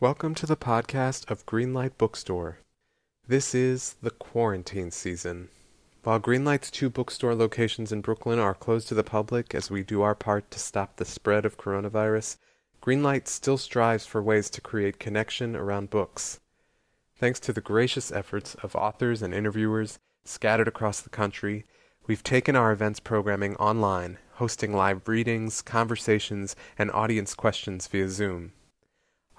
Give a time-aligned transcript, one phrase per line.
[0.00, 2.60] Welcome to the podcast of Greenlight Bookstore.
[3.28, 5.50] This is the quarantine season.
[6.04, 10.00] While Greenlight's two bookstore locations in Brooklyn are closed to the public as we do
[10.00, 12.38] our part to stop the spread of coronavirus,
[12.80, 16.40] Greenlight still strives for ways to create connection around books.
[17.18, 21.66] Thanks to the gracious efforts of authors and interviewers scattered across the country,
[22.06, 28.54] we've taken our events programming online, hosting live readings, conversations, and audience questions via Zoom.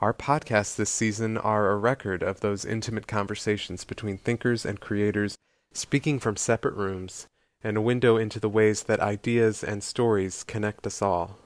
[0.02, 5.38] Our podcasts this season are a record of those intimate conversations between thinkers and creators
[5.73, 7.27] speaking from separate rooms,
[7.63, 11.38] and a window into the ways that ideas and stories connect us all.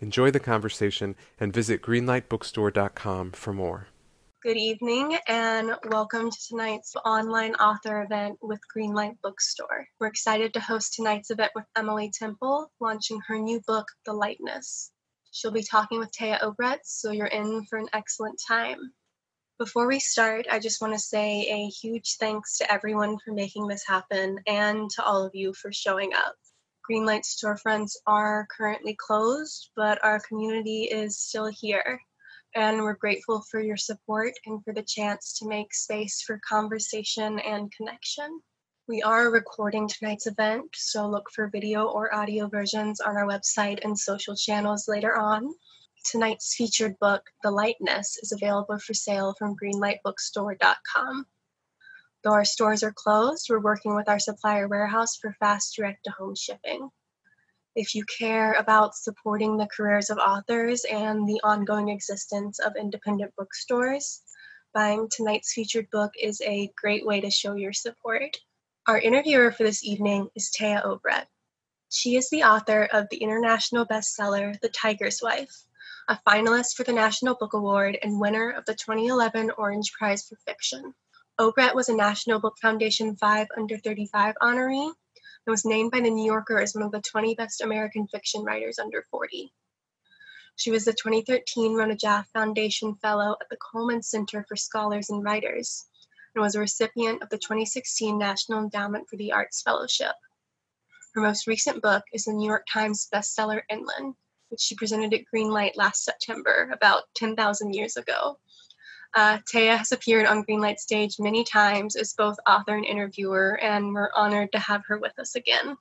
[0.00, 3.86] Enjoy the conversation and visit greenlightbookstore.com for more.
[4.42, 9.86] Good evening and welcome to tonight's online author event with Greenlight Bookstore.
[10.00, 14.90] We're excited to host tonight's event with Emily Temple, launching her new book, The Lightness.
[15.32, 18.92] She'll be talking with Téa Obreht, so you're in for an excellent time.
[19.58, 23.68] Before we start, I just want to say a huge thanks to everyone for making
[23.68, 26.34] this happen and to all of you for showing up.
[26.90, 32.00] Greenlight storefronts are currently closed, but our community is still here.
[32.56, 37.38] And we're grateful for your support and for the chance to make space for conversation
[37.38, 38.40] and connection.
[38.90, 43.78] We are recording tonight's event, so look for video or audio versions on our website
[43.84, 45.54] and social channels later on.
[46.10, 51.24] Tonight's featured book, The Lightness, is available for sale from greenlightbookstore.com.
[52.24, 56.10] Though our stores are closed, we're working with our supplier warehouse for fast direct to
[56.10, 56.90] home shipping.
[57.76, 63.36] If you care about supporting the careers of authors and the ongoing existence of independent
[63.36, 64.22] bookstores,
[64.74, 68.36] buying tonight's featured book is a great way to show your support.
[68.86, 71.26] Our interviewer for this evening is Téa Obreht.
[71.90, 75.54] She is the author of the international bestseller, The Tiger's Wife,
[76.08, 80.36] a finalist for the National Book Award and winner of the 2011 Orange Prize for
[80.46, 80.94] Fiction.
[81.38, 84.94] Obreht was a National Book Foundation 5 Under 35 honoree and
[85.46, 88.78] was named by The New Yorker as one of the 20 best American fiction writers
[88.78, 89.52] under 40.
[90.56, 95.22] She was the 2013 Rona Jaffe Foundation Fellow at the Cullman Center for Scholars and
[95.22, 95.84] Writers
[96.34, 100.14] and was a recipient of the 2016 National Endowment for the Arts Fellowship.
[101.14, 104.14] Her most recent book is the New York Times bestseller Inland,
[104.48, 108.38] which she presented at Greenlight last September, about 10,000 years ago.
[109.14, 113.92] Uh, Téa has appeared on Greenlight stage many times as both author and interviewer, and
[113.92, 115.76] we're honored to have her with us again.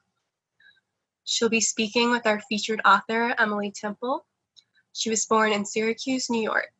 [1.25, 4.25] She'll be speaking with our featured author, Emily Temple.
[4.93, 6.73] She was born in Syracuse, New York.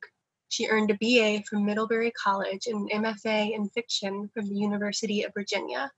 [0.49, 5.21] She earned a BA from Middlebury College and an MFA in fiction from the University
[5.21, 5.91] of Virginia,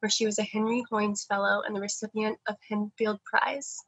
[0.00, 3.82] where she was a Henry Hoyns Fellow and the recipient of the Henfield Prize.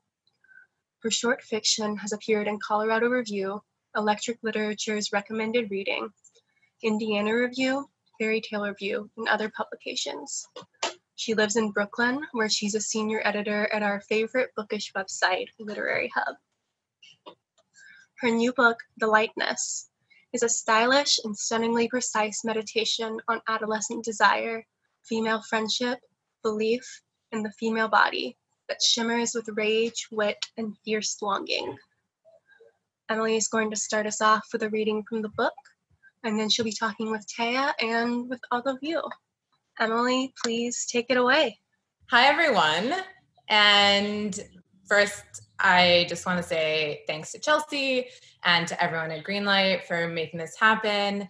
[1.02, 3.62] Her short fiction has appeared in Colorado Review,
[3.94, 6.08] Electric Literature's Recommended Reading,
[6.82, 10.46] Indiana Review, Fairy Tale Review, and other publications.
[11.16, 16.10] She lives in Brooklyn, where she's a senior editor at our favorite bookish website, Literary
[16.14, 16.36] Hub.
[18.20, 19.90] Her new book, The Lightness,
[20.36, 24.62] is a stylish and stunningly precise meditation on adolescent desire,
[25.02, 25.98] female friendship,
[26.42, 26.82] belief,
[27.32, 28.36] and the female body
[28.68, 31.74] that shimmers with rage, wit, and fierce longing.
[33.08, 35.54] Emily is going to start us off with a reading from the book,
[36.22, 39.02] and then she'll be talking with Téa and with all of you.
[39.80, 41.58] Emily, please take it away.
[42.10, 42.92] Hi, everyone.
[43.48, 44.38] And
[44.86, 48.08] first, I just want to say thanks to Chelsea
[48.44, 51.28] and to everyone at Greenlight for making this happen.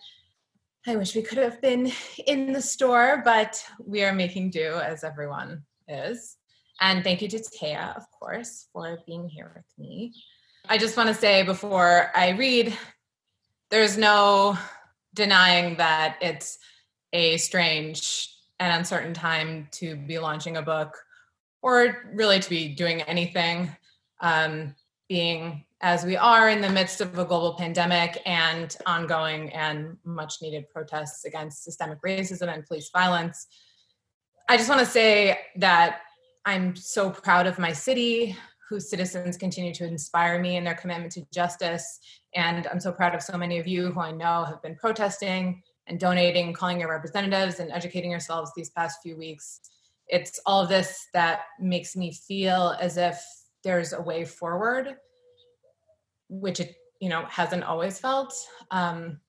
[0.87, 1.91] I wish we could have been
[2.27, 6.37] in the store, but we are making do as everyone is.
[6.81, 10.13] And thank you to Téa, of course, for being here with me.
[10.69, 12.77] I just want to say before I read,
[13.71, 14.59] there's no
[15.15, 16.59] denying that it's
[17.13, 20.97] a strange and uncertain time to be launching a book
[21.63, 23.75] or really to be doing anything
[24.21, 24.75] um,
[25.09, 30.37] being as we are in the midst of a global pandemic and ongoing and much
[30.41, 33.47] needed protests against systemic racism and police violence.
[34.49, 36.01] I just want to say that
[36.47, 38.37] I'm so proud of my city,
[38.69, 42.01] whose citizens continue to inspire me in their commitment to justice.
[42.35, 45.63] And I'm so proud of so many of you who I know have been protesting
[45.87, 49.61] and donating, calling your representatives, and educating yourselves these past few weeks.
[50.09, 53.23] It's all this that makes me feel as if
[53.67, 54.97] there's a way forward,
[56.29, 58.33] which it you know hasn't always felt.
[58.71, 59.21] Um,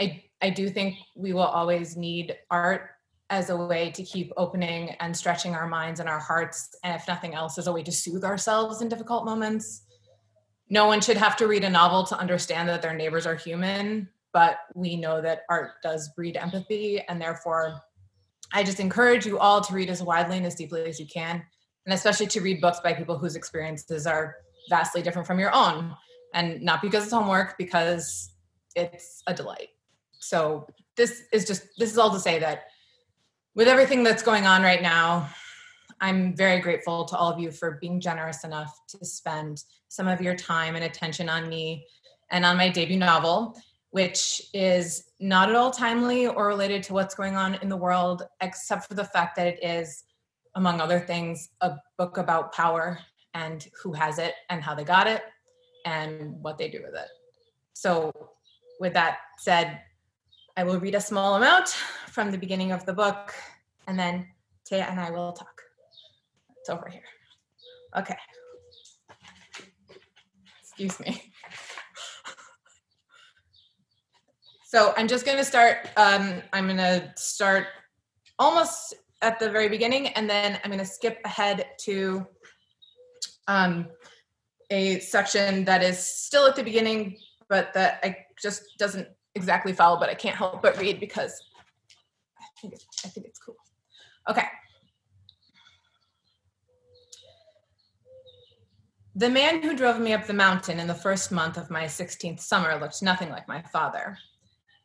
[0.00, 2.90] I I do think we will always need art
[3.30, 7.06] as a way to keep opening and stretching our minds and our hearts, and if
[7.06, 9.82] nothing else, as a way to soothe ourselves in difficult moments.
[10.70, 14.08] no one should have to read a novel to understand that their neighbors are human,
[14.32, 17.80] but we know that art does breed empathy, and therefore,
[18.52, 21.42] I just encourage you all to read as widely and as deeply as you can,
[21.86, 24.36] and especially to read books by people whose experiences are
[24.68, 25.94] vastly different from your own.
[26.32, 28.32] And not because it's homework, because
[28.74, 29.68] it's a delight.
[30.18, 30.66] So,
[30.96, 32.66] this is just, this is all to say that
[33.54, 35.28] with everything that's going on right now,
[36.00, 40.20] I'm very grateful to all of you for being generous enough to spend some of
[40.20, 41.86] your time and attention on me
[42.30, 43.56] and on my debut novel,
[43.90, 48.24] which is not at all timely or related to what's going on in the world,
[48.40, 50.04] except for the fact that it is,
[50.54, 52.98] among other things, a book about power
[53.34, 55.22] and who has it and how they got it
[55.84, 57.08] and what they do with it.
[57.72, 58.12] So,
[58.80, 59.80] with that said,
[60.56, 61.68] I will read a small amount
[62.08, 63.34] from the beginning of the book
[63.86, 64.28] and then
[64.70, 65.62] Téa and I will talk.
[66.58, 67.02] It's over here.
[67.96, 68.16] Okay.
[70.62, 71.22] Excuse me.
[74.74, 75.88] So I'm just going to start.
[75.96, 77.68] Um, I'm going to start
[78.40, 82.26] almost at the very beginning, and then I'm going to skip ahead to
[83.48, 83.88] um,
[84.70, 87.16] a section that is still at the beginning,
[87.48, 89.98] but that I just doesn't exactly follow.
[89.98, 91.40] But I can't help but read because
[92.38, 92.74] I think
[93.04, 93.56] I think it's cool.
[94.28, 94.46] Okay.
[99.16, 102.40] The man who drove me up the mountain in the first month of my 16th
[102.40, 104.18] summer looked nothing like my father.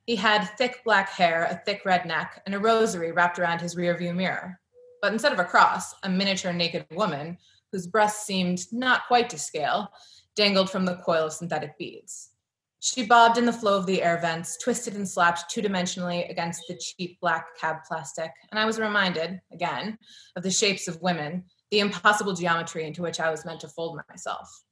[0.09, 3.75] He had thick black hair, a thick red neck, and a rosary wrapped around his
[3.75, 4.59] rearview mirror.
[5.03, 7.37] But instead of a cross, a miniature naked woman,
[7.71, 9.93] whose breasts seemed not quite to scale,
[10.35, 12.31] dangled from the coil of synthetic beads.
[12.79, 16.63] She bobbed in the flow of the air vents, twisted and slapped two dimensionally against
[16.67, 19.95] the cheap black cab plastic, and I was reminded, again,
[20.35, 24.01] of the shapes of women the impossible geometry into which I was meant to fold
[24.09, 24.63] myself.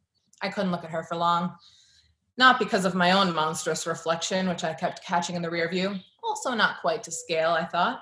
[0.42, 1.56] I couldn't look at her for long,
[2.38, 5.96] not because of my own monstrous reflection, which I kept catching in the rear view,
[6.24, 8.02] also not quite to scale, I thought,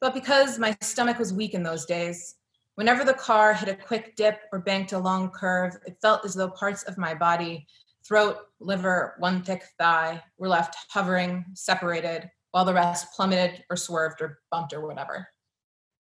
[0.00, 2.36] but because my stomach was weak in those days.
[2.74, 6.34] Whenever the car hit a quick dip or banked a long curve, it felt as
[6.34, 7.66] though parts of my body,
[8.04, 14.20] throat, liver, one thick thigh, were left hovering, separated, while the rest plummeted or swerved
[14.20, 15.28] or bumped or whatever.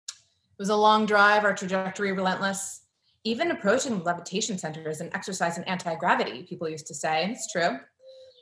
[0.08, 2.82] It was a long drive, our trajectory relentless.
[3.24, 7.22] Even approaching the levitation center is an exercise in anti gravity, people used to say,
[7.22, 7.78] and it's true.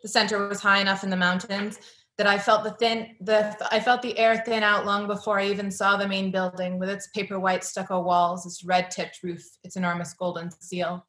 [0.02, 1.80] The center was high enough in the mountains
[2.18, 5.46] that I felt the thin the I felt the air thin out long before I
[5.46, 9.42] even saw the main building with its paper white stucco walls, its red tipped roof,
[9.64, 11.06] its enormous golden seal.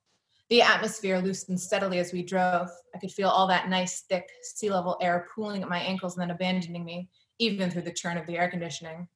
[0.50, 2.70] The atmosphere loosened steadily as we drove.
[2.96, 6.22] I could feel all that nice, thick sea level air pooling at my ankles and
[6.22, 9.08] then abandoning me, even through the churn of the air conditioning.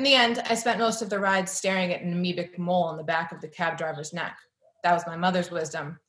[0.00, 2.96] In the end, I spent most of the ride staring at an amoebic mole on
[2.96, 4.34] the back of the cab driver's neck.
[4.82, 6.00] That was my mother's wisdom.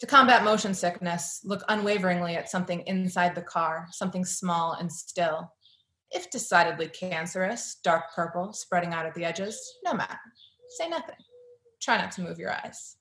[0.00, 5.52] To combat motion sickness, look unwaveringly at something inside the car, something small and still.
[6.10, 10.16] If decidedly cancerous, dark purple, spreading out at the edges, no matter.
[10.78, 11.16] Say nothing.
[11.82, 12.96] Try not to move your eyes.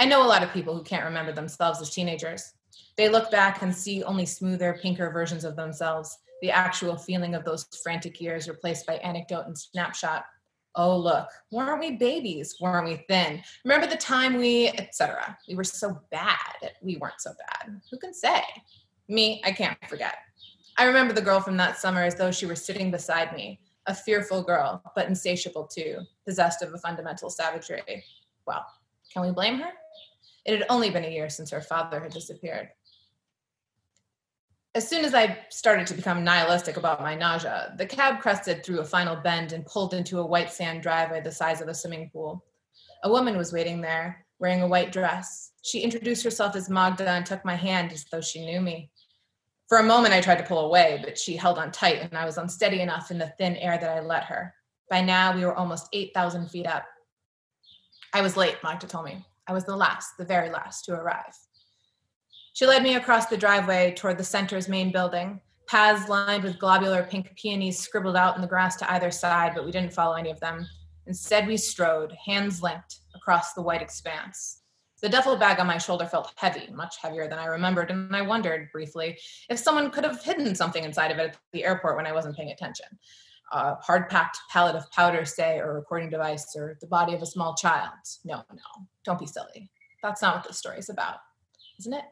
[0.00, 2.54] I know a lot of people who can't remember themselves as teenagers.
[2.96, 7.44] They look back and see only smoother, pinker versions of themselves, the actual feeling of
[7.44, 10.24] those frantic years replaced by anecdote and snapshot.
[10.74, 12.56] Oh, look, weren't we babies?
[12.60, 13.42] Weren't we thin?
[13.64, 15.36] Remember the time we, etc.
[15.48, 16.72] We were so bad.
[16.82, 17.80] We weren't so bad.
[17.90, 18.42] Who can say?
[19.08, 20.14] Me, I can't forget.
[20.76, 23.94] I remember the girl from that summer as though she were sitting beside me, a
[23.94, 28.04] fearful girl, but insatiable too, possessed of a fundamental savagery.
[28.46, 28.64] Well,
[29.12, 29.70] can we blame her?
[30.44, 32.68] It had only been a year since her father had disappeared
[34.78, 38.78] as soon as I started to become nihilistic about my nausea, the cab crested through
[38.78, 42.10] a final bend and pulled into a white sand driveway the size of a swimming
[42.12, 42.44] pool.
[43.02, 45.50] A woman was waiting there, wearing a white dress.
[45.62, 48.88] She introduced herself as Magda and took my hand as though she knew me.
[49.68, 52.24] For a moment, I tried to pull away, but she held on tight, and I
[52.24, 54.54] was unsteady enough in the thin air that I let her.
[54.88, 56.84] By now, we were almost 8,000 feet up.
[58.14, 59.26] I was late, Magda told me.
[59.48, 61.34] I was the last, the very last to arrive.
[62.58, 67.04] She led me across the driveway toward the center's main building, paths lined with globular
[67.04, 70.28] pink peonies scribbled out in the grass to either side, but we didn't follow any
[70.28, 70.66] of them.
[71.06, 74.62] Instead, we strode, hands linked, across the white expanse.
[75.00, 78.22] The duffel bag on my shoulder felt heavy, much heavier than I remembered, and I
[78.22, 79.16] wondered briefly
[79.48, 82.36] if someone could have hidden something inside of it at the airport when I wasn't
[82.36, 82.86] paying attention.
[83.52, 87.22] A hard packed pallet of powder, say, or a recording device, or the body of
[87.22, 87.92] a small child.
[88.24, 89.70] No, no, don't be silly.
[90.02, 91.18] That's not what this story is about,
[91.78, 92.02] isn't it?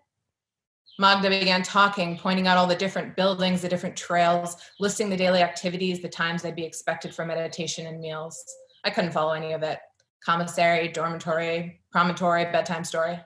[0.99, 5.43] Magda began talking, pointing out all the different buildings, the different trails, listing the daily
[5.43, 8.43] activities, the times they'd be expected for meditation and meals.
[8.83, 9.79] I couldn't follow any of it.
[10.25, 13.21] Commissary, dormitory, promontory, bedtime story.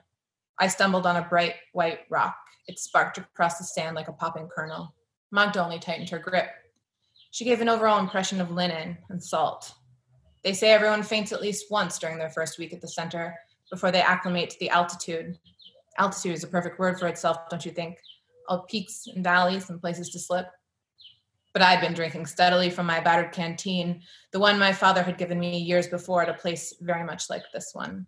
[0.59, 2.35] I stumbled on a bright white rock.
[2.67, 4.93] It sparked across the sand like a popping kernel.
[5.31, 6.49] Magda only tightened her grip.
[7.31, 9.73] She gave an overall impression of linen and salt.
[10.43, 13.35] They say everyone faints at least once during their first week at the center
[13.71, 15.37] before they acclimate to the altitude.
[16.01, 17.99] Altitude is a perfect word for itself, don't you think?
[18.49, 20.47] All peaks and valleys and places to slip.
[21.53, 25.39] But I'd been drinking steadily from my battered canteen, the one my father had given
[25.39, 28.07] me years before at a place very much like this one.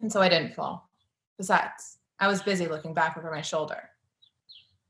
[0.00, 0.88] And so I didn't fall.
[1.36, 3.90] Besides, I was busy looking back over my shoulder.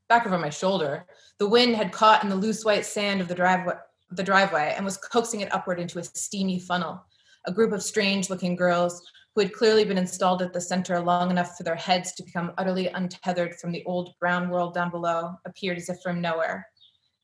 [0.07, 1.05] Back over my shoulder,
[1.39, 3.73] the wind had caught in the loose white sand of the driveway,
[4.11, 7.03] the driveway and was coaxing it upward into a steamy funnel.
[7.43, 9.01] A group of strange looking girls
[9.37, 12.51] who had clearly been installed at the center long enough for their heads to become
[12.57, 16.67] utterly untethered from the old brown world down below appeared as if from nowhere.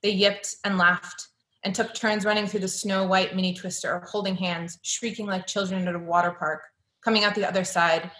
[0.03, 1.29] They yipped and laughed
[1.63, 5.87] and took turns running through the snow white mini twister, holding hands, shrieking like children
[5.87, 6.61] at a water park,
[7.03, 8.11] coming out the other side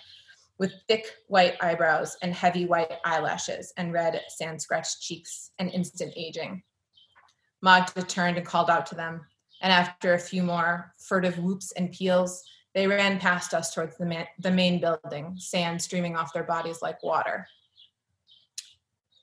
[0.58, 6.14] with thick white eyebrows and heavy white eyelashes and red sand scratched cheeks and instant
[6.18, 6.64] aging.
[7.62, 9.22] Magda turned and called out to them,
[9.62, 12.44] and after a few more furtive whoops and peals,
[12.74, 16.82] they ran past us towards the, man- the main building, sand streaming off their bodies
[16.82, 17.48] like water.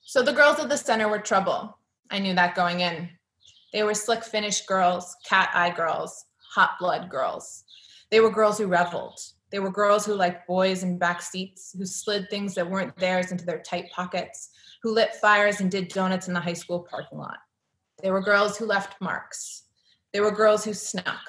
[0.03, 1.79] So the girls at the center were trouble.
[2.11, 3.09] I knew that going in.
[3.73, 7.65] They were slick Finnish girls, cat eye girls, hot blood girls.
[8.11, 9.21] They were girls who reveled.
[9.51, 13.33] They were girls who liked boys in back seats, who slid things that weren't theirs
[13.33, 14.51] into their tight pockets,
[14.83, 17.39] who lit fires and did donuts in the high school parking lot.
[18.03, 19.65] They were girls who left marks.
[20.13, 21.21] They were girls who snuck.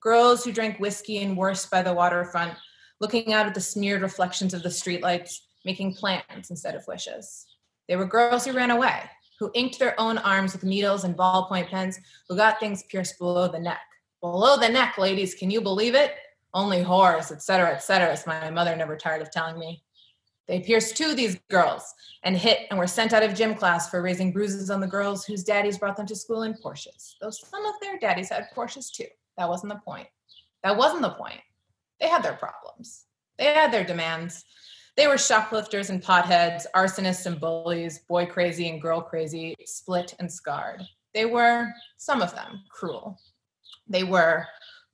[0.00, 2.54] Girls who drank whiskey and worse by the waterfront,
[3.00, 7.46] looking out at the smeared reflections of the streetlights, making plans instead of wishes.
[7.88, 9.02] They were girls who ran away,
[9.38, 11.98] who inked their own arms with needles and ballpoint pens,
[12.28, 13.80] who got things pierced below the neck.
[14.20, 16.14] Below the neck, ladies, can you believe it?
[16.54, 19.82] Only whores, etc., etc., as my mother never tired of telling me.
[20.48, 23.90] They pierced two of these girls and hit and were sent out of gym class
[23.90, 27.14] for raising bruises on the girls whose daddies brought them to school in Porsches.
[27.20, 29.06] Though some of their daddies had Porsches too.
[29.36, 30.08] That wasn't the point.
[30.62, 31.40] That wasn't the point.
[32.00, 33.04] They had their problems.
[33.38, 34.44] They had their demands.
[34.96, 40.32] They were shoplifters and potheads, arsonists and bullies, boy crazy and girl crazy, split and
[40.32, 40.82] scarred.
[41.12, 43.18] They were, some of them, cruel.
[43.86, 44.46] They were,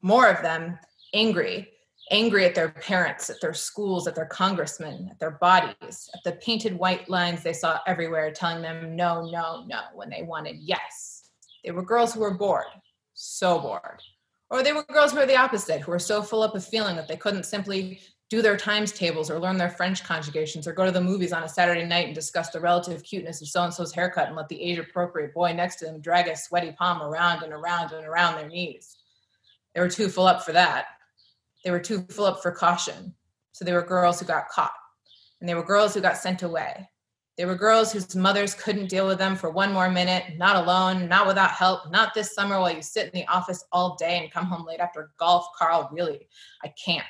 [0.02, 0.78] more of them,
[1.14, 1.72] angry
[2.12, 6.32] angry at their parents, at their schools, at their congressmen, at their bodies, at the
[6.44, 11.30] painted white lines they saw everywhere telling them no, no, no when they wanted yes.
[11.64, 12.66] They were girls who were bored,
[13.14, 14.02] so bored.
[14.52, 16.94] Or they were girls who were the opposite, who were so full up of feeling
[16.96, 20.84] that they couldn't simply do their times tables or learn their French conjugations or go
[20.84, 23.72] to the movies on a Saturday night and discuss the relative cuteness of so and
[23.72, 27.00] so's haircut and let the age appropriate boy next to them drag a sweaty palm
[27.00, 28.98] around and around and around their knees.
[29.74, 30.84] They were too full up for that.
[31.64, 33.14] They were too full up for caution.
[33.52, 34.72] So they were girls who got caught.
[35.40, 36.90] And they were girls who got sent away.
[37.42, 41.08] They were girls whose mothers couldn't deal with them for one more minute, not alone,
[41.08, 44.30] not without help, not this summer while you sit in the office all day and
[44.30, 45.48] come home late after golf.
[45.58, 46.28] Carl, really,
[46.62, 47.04] I can't.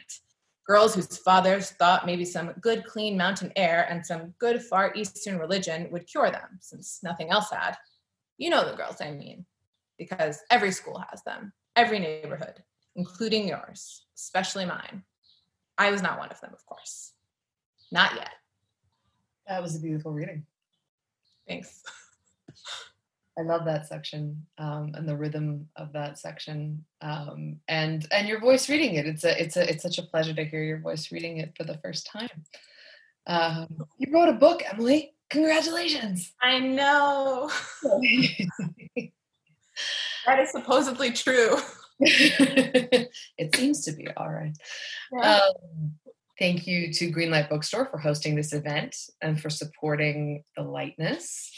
[0.66, 5.38] Girls whose fathers thought maybe some good, clean mountain air and some good Far Eastern
[5.38, 7.76] religion would cure them, since nothing else had.
[8.38, 9.44] You know the girls I mean,
[9.98, 12.62] because every school has them, every neighborhood,
[12.96, 15.02] including yours, especially mine.
[15.76, 17.12] I was not one of them, of course.
[17.90, 18.30] Not yet.
[19.48, 20.44] That was a beautiful reading.
[21.46, 21.82] Thanks.
[23.38, 28.40] I love that section um, and the rhythm of that section, um, and and your
[28.40, 29.06] voice reading it.
[29.06, 31.64] It's a it's a it's such a pleasure to hear your voice reading it for
[31.64, 32.28] the first time.
[33.26, 35.14] Um, you wrote a book, Emily.
[35.30, 36.34] Congratulations!
[36.42, 37.50] I know.
[40.26, 41.56] that is supposedly true.
[42.00, 44.52] it seems to be all right.
[45.10, 45.40] Yeah.
[45.40, 45.94] Um,
[46.38, 51.50] thank you to Greenlight Bookstore for hosting this event and for supporting the lightness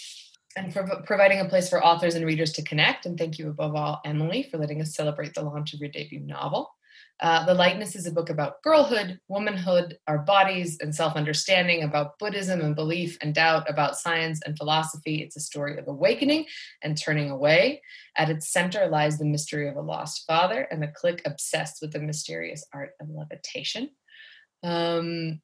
[0.56, 3.06] and for providing a place for authors and readers to connect.
[3.06, 6.20] And thank you above all, Emily, for letting us celebrate the launch of your debut
[6.20, 6.70] novel.
[7.20, 12.18] Uh, the Lightness is a book about girlhood, womanhood, our bodies, and self understanding, about
[12.18, 15.22] Buddhism and belief and doubt, about science and philosophy.
[15.22, 16.46] It's a story of awakening
[16.82, 17.82] and turning away.
[18.16, 21.92] At its center lies the mystery of a lost father and a clique obsessed with
[21.92, 23.90] the mysterious art of levitation.
[24.64, 25.40] Um,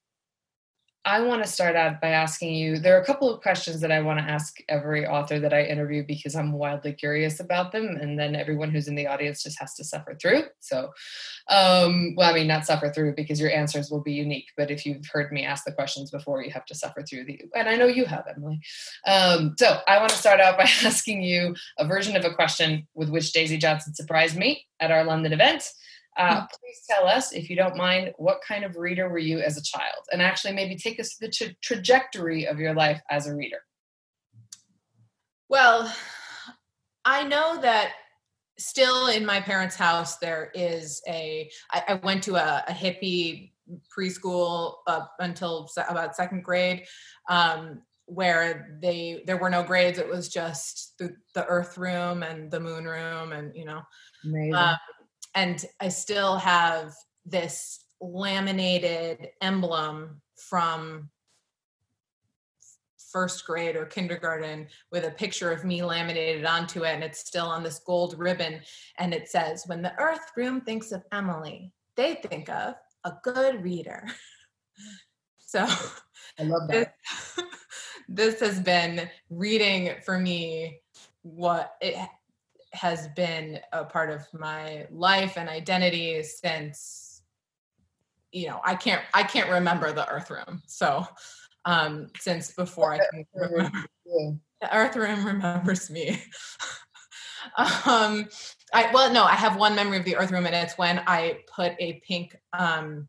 [1.04, 3.90] I want to start out by asking you there are a couple of questions that
[3.90, 7.96] I want to ask every author that I interview because I'm wildly curious about them.
[7.98, 10.42] And then everyone who's in the audience just has to suffer through.
[10.60, 10.90] So,
[11.48, 14.48] um, well, I mean, not suffer through because your answers will be unique.
[14.58, 17.40] But if you've heard me ask the questions before, you have to suffer through the,
[17.54, 18.60] and I know you have, Emily.
[19.06, 22.86] Um, so I want to start out by asking you a version of a question
[22.94, 25.64] with which Daisy Johnson surprised me at our London event.
[26.18, 29.56] Uh, please tell us, if you don't mind, what kind of reader were you as
[29.56, 30.04] a child?
[30.12, 33.58] And actually, maybe take us to the tra- trajectory of your life as a reader.
[35.48, 35.92] Well,
[37.04, 37.92] I know that
[38.58, 41.50] still in my parents' house, there is a.
[41.70, 43.52] I, I went to a, a hippie
[43.96, 46.84] preschool up until about second grade.
[47.28, 52.50] Um, where they there were no grades it was just the, the earth room and
[52.50, 53.80] the moon room and you know
[54.52, 54.76] um,
[55.34, 56.94] and i still have
[57.26, 61.08] this laminated emblem from
[63.12, 67.46] first grade or kindergarten with a picture of me laminated onto it and it's still
[67.46, 68.60] on this gold ribbon
[68.98, 73.62] and it says when the earth room thinks of emily they think of a good
[73.62, 74.06] reader.
[75.38, 75.66] So
[76.38, 76.94] i love that.
[78.08, 80.78] this has been reading for me
[81.22, 81.96] what it
[82.72, 87.22] has been a part of my life and identity since
[88.32, 90.62] you know i can't i can't remember the earth room.
[90.66, 91.04] So
[91.64, 93.86] um since before i can remember.
[94.60, 96.22] The earth room remembers me.
[97.86, 98.28] Um
[98.74, 101.38] i well no i have one memory of the earth room and it's when i
[101.52, 103.08] put a pink um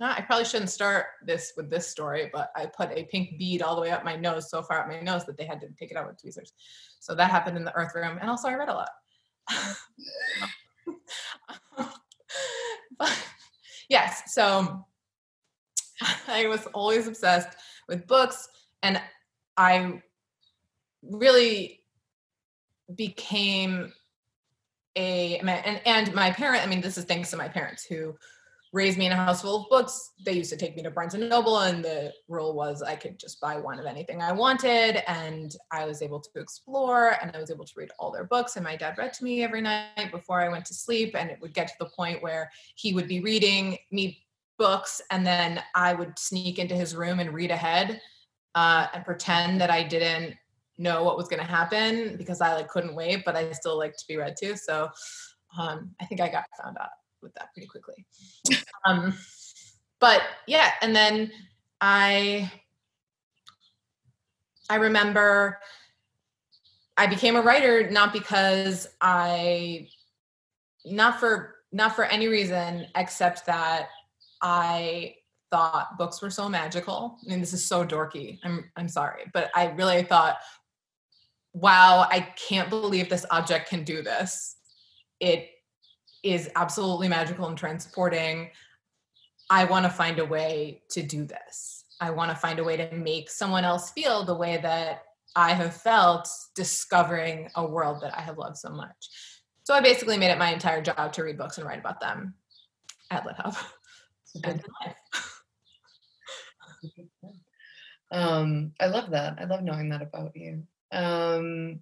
[0.00, 3.76] I probably shouldn't start this with this story, but I put a pink bead all
[3.76, 5.90] the way up my nose, so far up my nose that they had to take
[5.90, 6.52] it out with tweezers.
[6.98, 8.18] So that happened in the earth room.
[8.20, 8.90] And also, I read a lot.
[12.98, 13.24] but
[13.88, 14.84] yes, so
[16.28, 17.56] I was always obsessed
[17.88, 18.48] with books,
[18.82, 19.00] and
[19.56, 20.02] I
[21.02, 21.80] really
[22.94, 23.92] became
[24.96, 28.14] a and and my parent i mean this is thanks to my parents who
[28.74, 30.12] raised me in a house full of books.
[30.26, 33.20] They used to take me to Barnes and Noble, and the rule was I could
[33.20, 35.08] just buy one of anything I wanted.
[35.08, 38.56] And I was able to explore and I was able to read all their books.
[38.56, 41.14] And my dad read to me every night before I went to sleep.
[41.16, 44.24] And it would get to the point where he would be reading me
[44.58, 48.00] books, and then I would sneak into his room and read ahead
[48.54, 50.34] uh, and pretend that I didn't
[50.78, 53.96] know what was going to happen because I like couldn't wait, but I still like
[53.96, 54.56] to be read to.
[54.56, 54.90] So
[55.58, 56.90] um, I think I got found out
[57.24, 58.06] with that pretty quickly.
[58.86, 59.14] um,
[59.98, 61.32] but yeah, and then
[61.80, 62.52] I
[64.70, 65.58] I remember
[66.96, 69.88] I became a writer not because I
[70.84, 73.88] not for not for any reason except that
[74.40, 75.16] I
[75.50, 77.18] thought books were so magical.
[77.24, 78.38] I mean, this is so dorky.
[78.44, 80.36] I'm I'm sorry, but I really thought,
[81.52, 84.56] wow, I can't believe this object can do this.
[85.20, 85.48] It
[86.24, 88.50] is absolutely magical and transporting.
[89.50, 91.84] I want to find a way to do this.
[92.00, 95.04] I want to find a way to make someone else feel the way that
[95.36, 99.10] I have felt discovering a world that I have loved so much.
[99.64, 102.34] So I basically made it my entire job to read books and write about them
[103.10, 103.56] at LitHub
[108.10, 109.38] Um, I love that.
[109.40, 110.62] I love knowing that about you.
[110.92, 111.80] Um,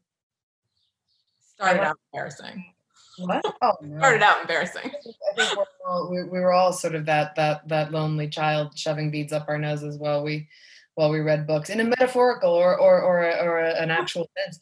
[1.55, 2.72] started out embarrassing.
[3.19, 3.45] What?
[3.63, 3.99] Oh, no.
[3.99, 4.91] Started out embarrassing.
[4.91, 8.77] I think we're all, we, we were all sort of that that that lonely child
[8.77, 10.49] shoving beads up our noses while we
[10.95, 14.59] while we read books in a metaphorical or or or, or an actual sense.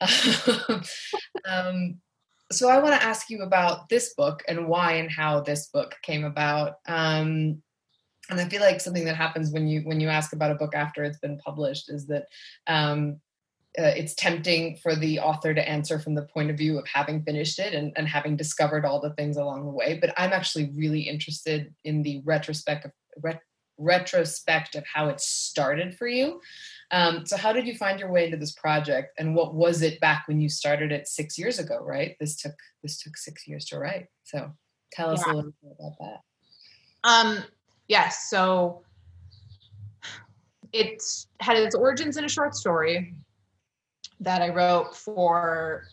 [1.44, 1.98] um,
[2.52, 5.96] so I want to ask you about this book and why and how this book
[6.02, 6.74] came about.
[6.86, 7.62] Um,
[8.28, 10.74] and I feel like something that happens when you when you ask about a book
[10.74, 12.26] after it's been published is that
[12.66, 13.20] um,
[13.78, 17.22] uh, it's tempting for the author to answer from the point of view of having
[17.22, 19.98] finished it and, and having discovered all the things along the way.
[20.00, 23.42] But I'm actually really interested in the retrospect of, ret-
[23.76, 26.40] retrospect of how it started for you.
[26.90, 30.00] Um, so how did you find your way into this project and what was it
[30.00, 32.16] back when you started it six years ago, right?
[32.18, 34.06] This took, this took six years to write.
[34.24, 34.52] So
[34.92, 35.32] tell us yeah.
[35.32, 37.08] a little bit about that.
[37.08, 37.44] Um,
[37.88, 38.30] yes.
[38.30, 38.82] So
[40.72, 41.02] it
[41.40, 43.14] had its origins in a short story
[44.20, 45.84] that I wrote for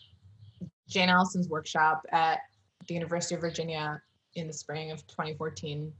[0.87, 2.39] Jane Alison's workshop at
[2.87, 4.01] the University of Virginia
[4.35, 5.91] in the spring of 2014.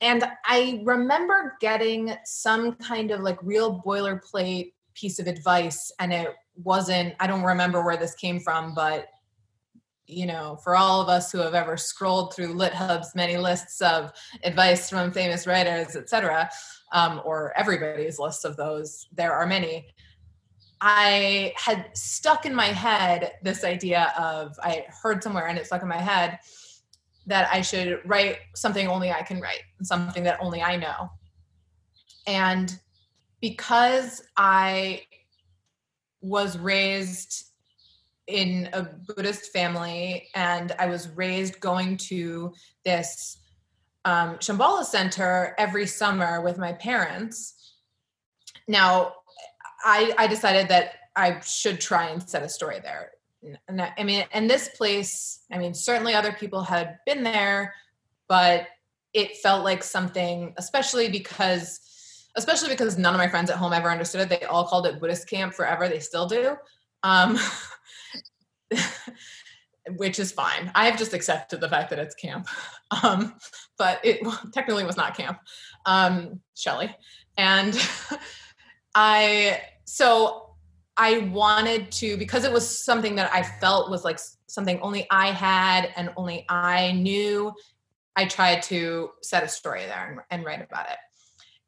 [0.00, 6.34] And I remember getting some kind of like real boilerplate piece of advice, and it
[6.62, 9.08] wasn't, I don't remember where this came from, but
[10.06, 14.12] you know, for all of us who have ever scrolled through LitHub's many lists of
[14.42, 16.50] advice from famous writers, etc.,
[16.92, 19.86] um, or everybody's list of those, there are many.
[20.80, 25.82] I had stuck in my head this idea of I heard somewhere and it stuck
[25.82, 26.38] in my head
[27.26, 31.10] that I should write something only I can write, something that only I know.
[32.26, 32.78] And
[33.40, 35.02] because I
[36.20, 37.44] was raised
[38.26, 43.38] in a Buddhist family, and I was raised going to this
[44.04, 47.74] um, Shambhala center every summer with my parents.
[48.66, 49.12] Now,
[49.84, 53.10] I, I decided that I should try and set a story there.
[53.68, 57.74] And I, I mean, and this place, I mean, certainly other people had been there,
[58.26, 58.66] but
[59.12, 61.80] it felt like something, especially because
[62.36, 64.28] especially because none of my friends at home ever understood it.
[64.28, 65.88] They all called it Buddhist camp forever.
[65.88, 66.56] They still do.
[67.02, 67.38] Um,
[69.96, 70.70] which is fine.
[70.74, 72.48] I have just accepted the fact that it's camp.
[73.02, 73.34] Um,
[73.76, 74.20] but it
[74.52, 75.38] technically was not camp.
[75.84, 76.94] Um, Shelly.
[77.36, 77.76] And
[78.94, 80.50] I, so
[80.96, 85.28] I wanted to, because it was something that I felt was like something only I
[85.28, 87.52] had and only I knew,
[88.16, 90.98] I tried to set a story there and, and write about it.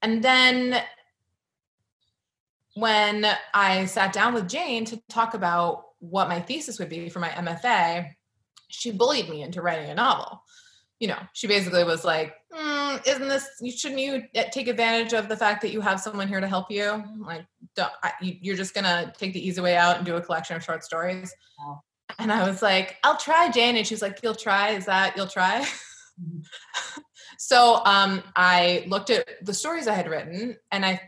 [0.02, 0.80] And then
[2.74, 7.20] when I sat down with Jane to talk about what my thesis would be for
[7.20, 8.10] my MFA,
[8.68, 10.42] she bullied me into writing a novel.
[11.00, 13.48] You know, she basically was like, mm, "Isn't this?
[13.60, 16.70] You shouldn't you take advantage of the fact that you have someone here to help
[16.70, 17.02] you?
[17.18, 17.46] Like,
[17.78, 20.84] I, you're just gonna take the easy way out and do a collection of short
[20.84, 21.32] stories."
[22.18, 24.70] And I was like, "I'll try, Jane." And she's like, "You'll try?
[24.70, 25.60] Is that you'll try?"
[26.22, 27.00] Mm-hmm.
[27.38, 31.00] so um, I looked at the stories I had written, and I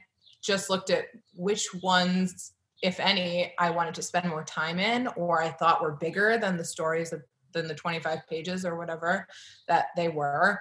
[0.42, 2.52] just looked at which ones
[2.82, 6.56] if any, I wanted to spend more time in, or I thought were bigger than
[6.56, 9.26] the stories of, than the 25 pages or whatever
[9.66, 10.60] that they were.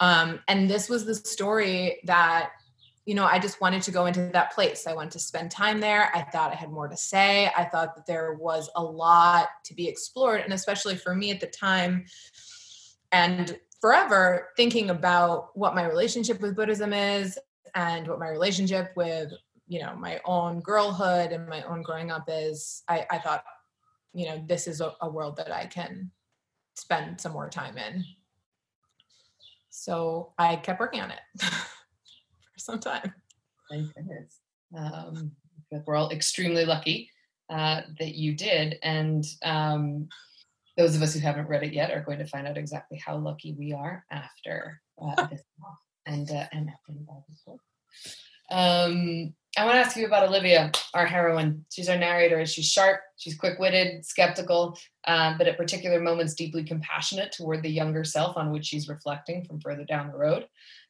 [0.00, 2.50] Um, and this was the story that,
[3.08, 4.86] you know, I just wanted to go into that place.
[4.86, 6.14] I wanted to spend time there.
[6.14, 7.50] I thought I had more to say.
[7.56, 10.42] I thought that there was a lot to be explored.
[10.42, 12.04] And especially for me at the time,
[13.10, 17.38] and forever thinking about what my relationship with Buddhism is
[17.74, 19.32] and what my relationship with
[19.66, 23.44] you know my own girlhood and my own growing up is i, I thought
[24.14, 26.10] you know this is a, a world that i can
[26.74, 28.02] spend some more time in
[29.68, 31.20] so i kept working on it
[32.58, 33.12] for some time
[33.70, 34.40] thank goodness
[34.76, 35.30] um,
[35.86, 37.10] we're all extremely lucky
[37.50, 40.08] uh, that you did and um,
[40.76, 43.16] those of us who haven't read it yet are going to find out exactly how
[43.16, 45.42] lucky we are after uh, this
[46.06, 46.92] and uh, and after
[47.28, 47.60] this book.
[48.50, 51.64] Um, I want to ask you about Olivia, our heroine.
[51.70, 52.46] She's our narrator.
[52.46, 57.70] She's sharp, she's quick witted, skeptical, um, but at particular moments deeply compassionate toward the
[57.70, 60.46] younger self on which she's reflecting from further down the road.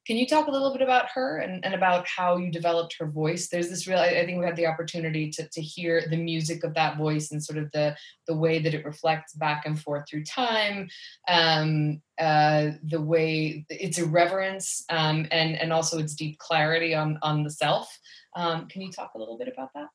[0.08, 3.06] Can you talk a little bit about her and, and about how you developed her
[3.06, 3.48] voice?
[3.48, 6.72] There's this real, I, think we had the opportunity to, to hear the music of
[6.76, 7.94] that voice and sort of the,
[8.26, 10.88] the way that it reflects back and forth through time,
[11.28, 17.42] um, uh, the way its irreverence um, and, and also its deep clarity on, on
[17.42, 17.94] the self.
[18.34, 19.88] Um, can you talk a little bit about that?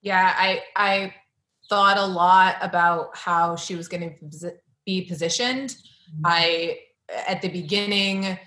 [0.00, 1.14] Yeah, I, I
[1.68, 4.52] thought a lot about how she was going to
[4.86, 5.68] be positioned.
[5.68, 6.22] Mm-hmm.
[6.24, 6.78] I,
[7.28, 8.38] at the beginning,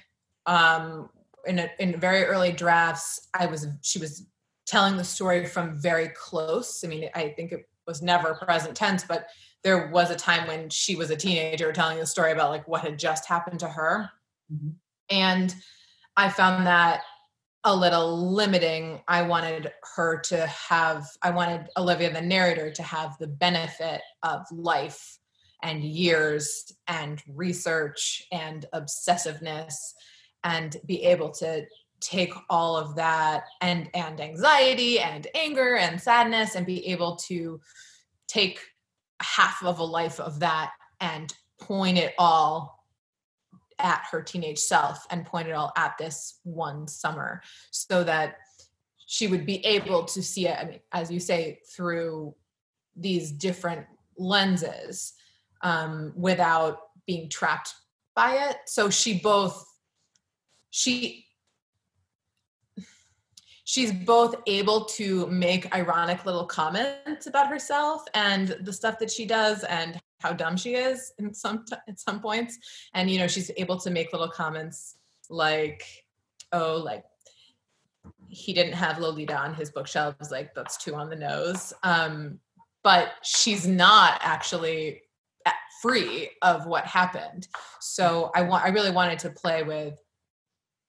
[0.45, 1.09] um,
[1.45, 4.25] in a, in very early drafts, I was she was
[4.65, 6.83] telling the story from very close.
[6.83, 9.27] I mean, I think it was never present tense, but
[9.63, 12.81] there was a time when she was a teenager telling the story about like what
[12.81, 14.09] had just happened to her,
[14.51, 14.69] mm-hmm.
[15.09, 15.55] and
[16.17, 17.01] I found that
[17.63, 19.01] a little limiting.
[19.07, 24.45] I wanted her to have, I wanted Olivia, the narrator, to have the benefit of
[24.51, 25.17] life
[25.63, 29.93] and years and research and obsessiveness
[30.45, 31.65] and be able to
[31.99, 37.59] take all of that and and anxiety and anger and sadness and be able to
[38.27, 38.59] take
[39.21, 42.85] half of a life of that and point it all
[43.79, 48.37] at her teenage self and point it all at this one summer so that
[49.05, 52.33] she would be able to see it i mean as you say through
[52.95, 53.85] these different
[54.17, 55.13] lenses
[55.61, 57.73] um, without being trapped
[58.15, 58.57] by it.
[58.65, 59.65] So she both
[60.75, 61.25] she
[63.63, 69.25] she's both able to make ironic little comments about herself and the stuff that she
[69.25, 72.57] does and how dumb she is in some at some points.
[72.93, 74.97] And you know she's able to make little comments
[75.29, 75.83] like
[76.51, 77.05] oh like
[78.27, 81.71] he didn't have lolita on his bookshelves like that's too on the nose.
[81.83, 82.39] Um
[82.83, 85.03] but she's not actually
[85.81, 87.47] free of what happened.
[87.79, 89.97] So i want i really wanted to play with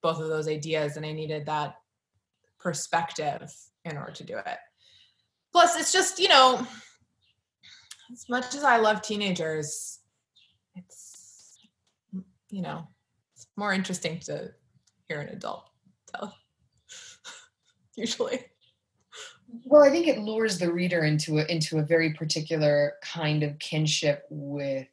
[0.06, 1.80] both of those ideas and I needed that
[2.60, 3.52] perspective
[3.84, 4.58] in order to do it.
[5.50, 6.64] Plus, it's just, you know,
[8.12, 9.98] as much as I love teenagers,
[10.76, 11.58] it's,
[12.50, 12.86] you know,
[13.34, 14.52] it's more interesting to
[15.08, 15.64] hear an adult
[16.14, 16.36] tell,
[17.96, 18.44] usually.
[19.64, 23.58] well i think it lures the reader into a into a very particular kind of
[23.60, 24.88] kinship with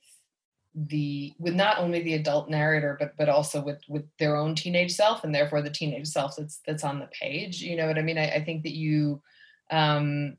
[0.75, 4.91] the with not only the adult narrator but but also with with their own teenage
[4.91, 8.01] self and therefore the teenage self that's that's on the page you know what i
[8.01, 8.17] mean?
[8.17, 9.21] I, I think that you
[9.71, 10.37] um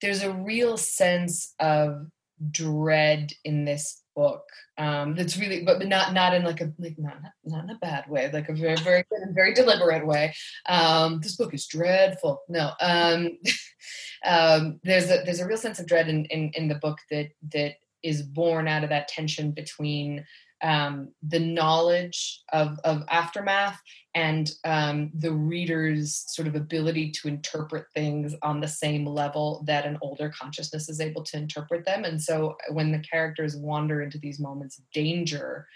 [0.00, 2.06] there's a real sense of
[2.50, 4.44] dread in this book
[4.78, 8.08] um that's really but not not in like a like not not in a bad
[8.08, 10.34] way like a very very very deliberate way.
[10.66, 12.42] Um this book is dreadful.
[12.48, 13.38] No um
[14.24, 17.30] um there's a there's a real sense of dread in in, in the book that
[17.52, 20.24] that is born out of that tension between
[20.62, 23.78] um, the knowledge of, of aftermath
[24.14, 29.84] and um, the reader's sort of ability to interpret things on the same level that
[29.84, 32.04] an older consciousness is able to interpret them.
[32.04, 35.66] And so when the characters wander into these moments of danger,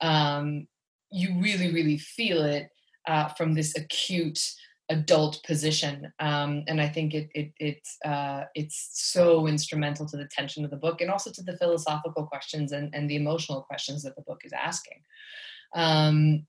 [0.00, 0.66] um,
[1.10, 2.68] you really, really feel it
[3.06, 4.40] uh, from this acute
[4.90, 10.26] adult position um, and i think it, it it's uh, it's so instrumental to the
[10.26, 14.02] tension of the book and also to the philosophical questions and, and the emotional questions
[14.02, 15.00] that the book is asking.
[15.74, 16.46] Um,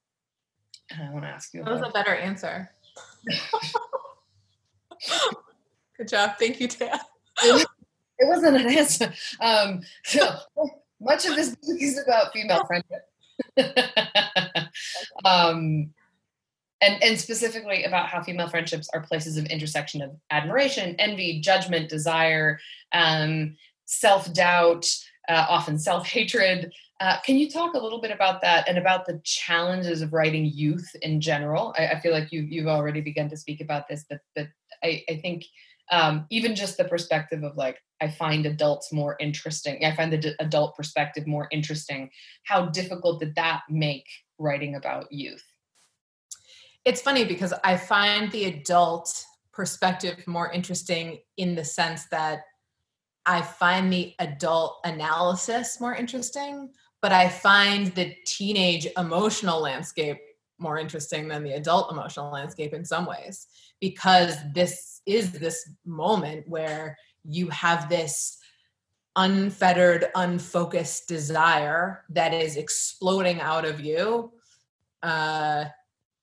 [0.92, 2.70] i want to ask you that was a better answer.
[5.98, 6.32] Good job.
[6.38, 7.00] Thank you Téa.
[7.44, 7.68] it,
[8.20, 9.14] it wasn't an answer.
[9.40, 10.36] Um, so
[11.00, 13.08] much of this book is about female friendship.
[15.24, 15.94] Um,
[16.82, 21.90] and, and specifically about how female friendships are places of intersection of admiration, envy, judgment,
[21.90, 22.60] desire,
[22.94, 24.86] um, self doubt,
[25.30, 26.72] uh, often self hatred.
[27.02, 30.46] Uh, can you talk a little bit about that and about the challenges of writing
[30.46, 31.74] youth in general?
[31.78, 34.48] I, I feel like you, you've already begun to speak about this, but, but
[34.84, 35.44] I, I think
[35.92, 39.84] um, even just the perspective of like, I find adults more interesting.
[39.84, 42.10] I find the d- adult perspective more interesting.
[42.44, 44.06] How difficult did that make
[44.38, 45.44] writing about youth?
[46.86, 52.42] It's funny because I find the adult perspective more interesting in the sense that
[53.26, 56.70] I find the adult analysis more interesting,
[57.02, 60.20] but I find the teenage emotional landscape
[60.60, 63.48] more interesting than the adult emotional landscape in some ways
[63.82, 68.38] because this is this moment where you have this
[69.16, 74.32] unfettered unfocused desire that is exploding out of you
[75.04, 75.66] uh,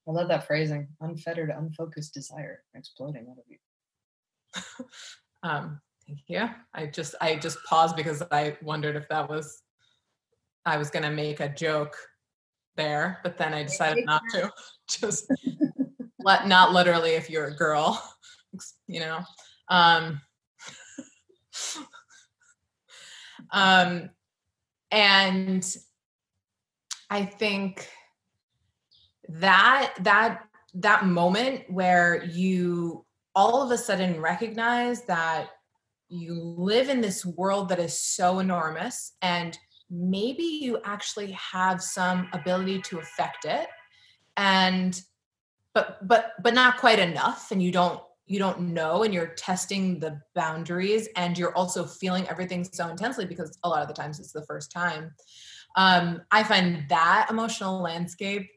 [0.08, 0.88] I love that phrasing.
[1.00, 4.86] Unfettered, unfocused desire exploding out of you.
[5.42, 6.48] um, thank you.
[6.74, 9.62] I just I just paused because I wondered if that was
[10.64, 11.96] I was gonna make a joke
[12.76, 14.50] there, but then I decided not to.
[14.88, 15.30] Just
[16.18, 18.02] let not literally if you're a girl,
[18.86, 19.20] you know.
[19.68, 20.20] Um,
[23.50, 24.10] um
[24.90, 25.76] and
[27.10, 27.88] I think
[29.28, 33.04] that that that moment where you
[33.34, 35.50] all of a sudden recognize that
[36.08, 39.58] you live in this world that is so enormous and
[39.90, 43.68] maybe you actually have some ability to affect it
[44.36, 45.02] and
[45.74, 49.98] but but but not quite enough and you don't you don't know and you're testing
[49.98, 54.20] the boundaries and you're also feeling everything so intensely because a lot of the times
[54.20, 55.12] it's the first time.
[55.76, 58.50] Um, i find that emotional landscape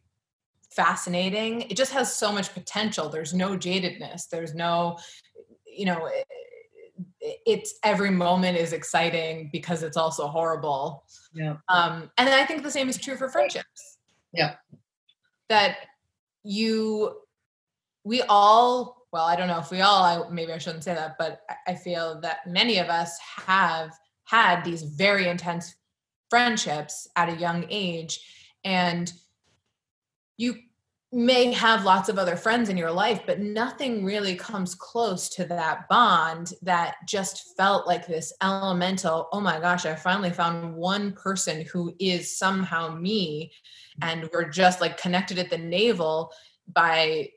[0.76, 1.62] fascinating.
[1.62, 3.10] It just has so much potential.
[3.10, 4.30] There's no jadedness.
[4.30, 4.98] There's no,
[5.66, 6.28] you know, it,
[7.46, 11.06] it's every moment is exciting because it's also horrible.
[11.34, 11.58] Yeah.
[11.70, 13.98] Um, and I think the same is true for friendships.
[14.32, 14.56] Yeah.
[15.50, 15.78] That
[16.44, 17.22] you,
[18.04, 21.16] we all, well, I don't know if we all, I, maybe I shouldn't say that,
[21.18, 23.92] but I feel that many of us have
[24.26, 25.76] had these very intense
[26.30, 28.20] friendships at a young age.
[28.64, 29.12] And
[30.38, 30.56] you
[31.16, 35.46] may have lots of other friends in your life, but nothing really comes close to
[35.46, 41.14] that bond that just felt like this elemental, oh my gosh, I finally found one
[41.14, 43.54] person who is somehow me.
[44.02, 46.34] And we're just like connected at the navel
[46.68, 47.30] by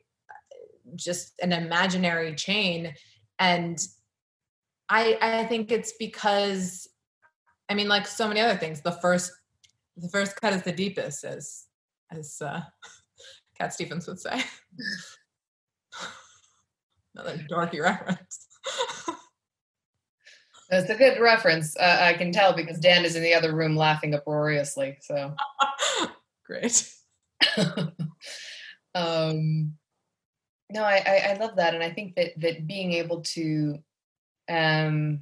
[0.95, 2.93] just an imaginary chain.
[3.39, 3.79] And
[4.89, 6.85] I I think it's because
[7.69, 9.31] I mean, like so many other things, the first
[9.95, 11.63] the first cut is the deepest, as
[12.11, 12.61] as uh
[13.59, 14.41] Cat Stevens would say.
[17.15, 18.47] Another dorky reference.
[20.69, 21.75] That's a good reference.
[21.75, 24.97] Uh, I can tell because Dan is in the other room laughing uproariously.
[25.01, 25.33] So
[26.45, 26.87] great.
[28.93, 29.73] um,
[30.71, 33.79] no, I, I, I love that, and I think that that being able to,
[34.47, 35.21] um,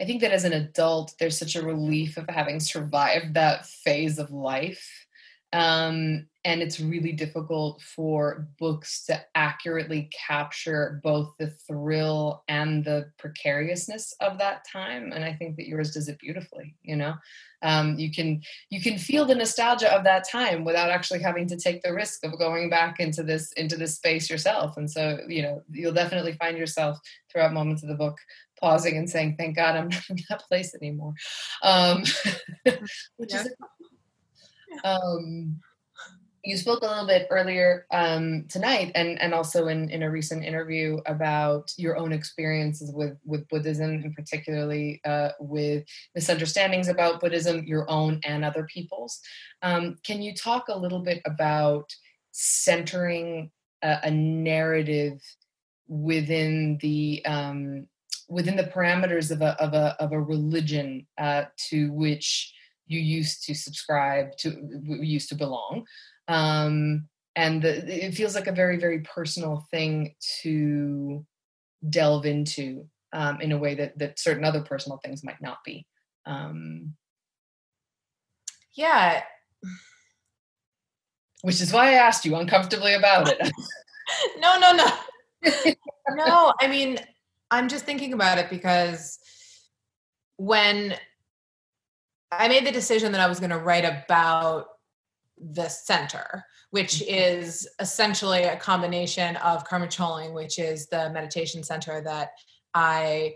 [0.00, 4.18] I think that as an adult, there's such a relief of having survived that phase
[4.18, 5.06] of life
[5.52, 13.10] Um, and it's really difficult for books to accurately capture both the thrill and the
[13.18, 17.14] precariousness of that time and i think that yours does it beautifully you know
[17.60, 21.56] um, you can you can feel the nostalgia of that time without actually having to
[21.56, 25.42] take the risk of going back into this into this space yourself and so you
[25.42, 26.98] know you'll definitely find yourself
[27.30, 28.16] throughout moments of the book
[28.60, 31.14] pausing and saying thank god i'm not in that place anymore
[31.62, 32.04] um,
[33.16, 33.42] which yeah.
[33.42, 33.48] is
[34.84, 35.60] um,
[36.44, 40.44] you spoke a little bit earlier um, tonight and, and also in, in a recent
[40.44, 47.64] interview about your own experiences with, with Buddhism and particularly uh, with misunderstandings about Buddhism,
[47.66, 49.20] your own and other people's.
[49.62, 51.92] Um, can you talk a little bit about
[52.32, 53.50] centering
[53.82, 55.20] a, a narrative
[55.88, 57.86] within the um,
[58.28, 62.52] within the parameters of a, of a, of a religion uh, to which
[62.88, 64.56] you used to subscribe to
[64.88, 65.86] we used to belong.
[66.26, 71.24] Um, and the, it feels like a very very personal thing to
[71.88, 75.86] delve into um, in a way that that certain other personal things might not be.
[76.26, 76.94] Um,
[78.74, 79.22] yeah.
[81.42, 83.52] which is why i asked you uncomfortably about it.
[84.40, 84.86] No no no.
[86.16, 86.98] No i mean
[87.50, 89.18] i'm just thinking about it because
[90.38, 90.94] when
[92.30, 94.66] I made the decision that I was going to write about
[95.38, 97.14] the center, which mm-hmm.
[97.14, 102.30] is essentially a combination of Karma Choling, which is the meditation center that
[102.74, 103.34] I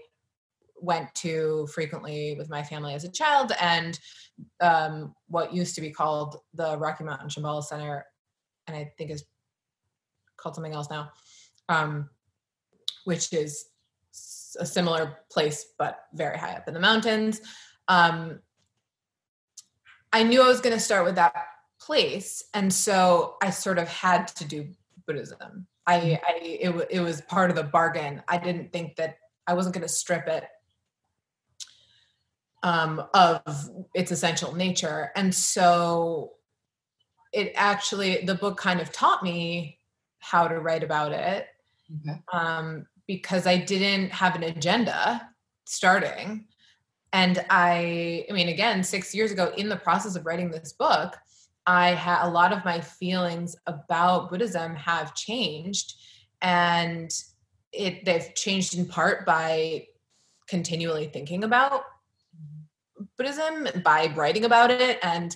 [0.80, 3.98] went to frequently with my family as a child, and
[4.60, 8.04] um, what used to be called the Rocky Mountain Shambhala Center,
[8.66, 9.24] and I think is
[10.36, 11.12] called something else now,
[11.68, 12.10] um,
[13.04, 13.66] which is
[14.58, 17.40] a similar place but very high up in the mountains.
[17.88, 18.40] Um,
[20.12, 21.34] I knew I was going to start with that
[21.80, 24.68] place, and so I sort of had to do
[25.06, 25.66] Buddhism.
[25.86, 26.24] I, mm-hmm.
[26.26, 28.22] I it, it was part of the bargain.
[28.28, 30.44] I didn't think that I wasn't going to strip it
[32.62, 36.32] um, of its essential nature, and so
[37.32, 39.78] it actually the book kind of taught me
[40.18, 41.46] how to write about it
[42.06, 42.22] okay.
[42.32, 45.28] um, because I didn't have an agenda
[45.64, 46.46] starting
[47.12, 51.16] and i i mean again six years ago in the process of writing this book
[51.66, 55.94] i had a lot of my feelings about buddhism have changed.
[56.40, 57.10] And
[57.72, 59.86] it they've changed in part by
[60.48, 61.84] continually thinking about
[63.16, 64.98] buddhism by writing about it.
[65.02, 65.34] And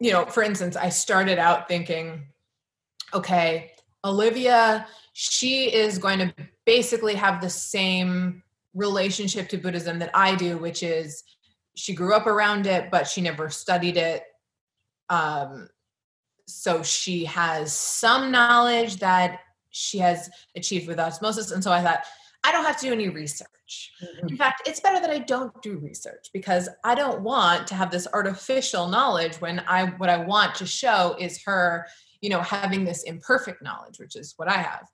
[0.00, 2.26] you know for instance i started out thinking
[3.14, 3.70] okay
[4.04, 8.42] olivia she is going to basically have the same
[8.74, 11.22] relationship to Buddhism that I do, which is
[11.74, 14.24] she grew up around it, but she never studied it.
[15.08, 15.68] Um,
[16.46, 21.50] so she has some knowledge that she has achieved with osmosis.
[21.50, 22.04] And so I thought,
[22.44, 23.48] I don't have to do any research.
[24.02, 24.28] Mm-hmm.
[24.28, 27.90] In fact, it's better that I don't do research because I don't want to have
[27.90, 31.86] this artificial knowledge when I what I want to show is her,
[32.20, 34.88] you know, having this imperfect knowledge, which is what I have.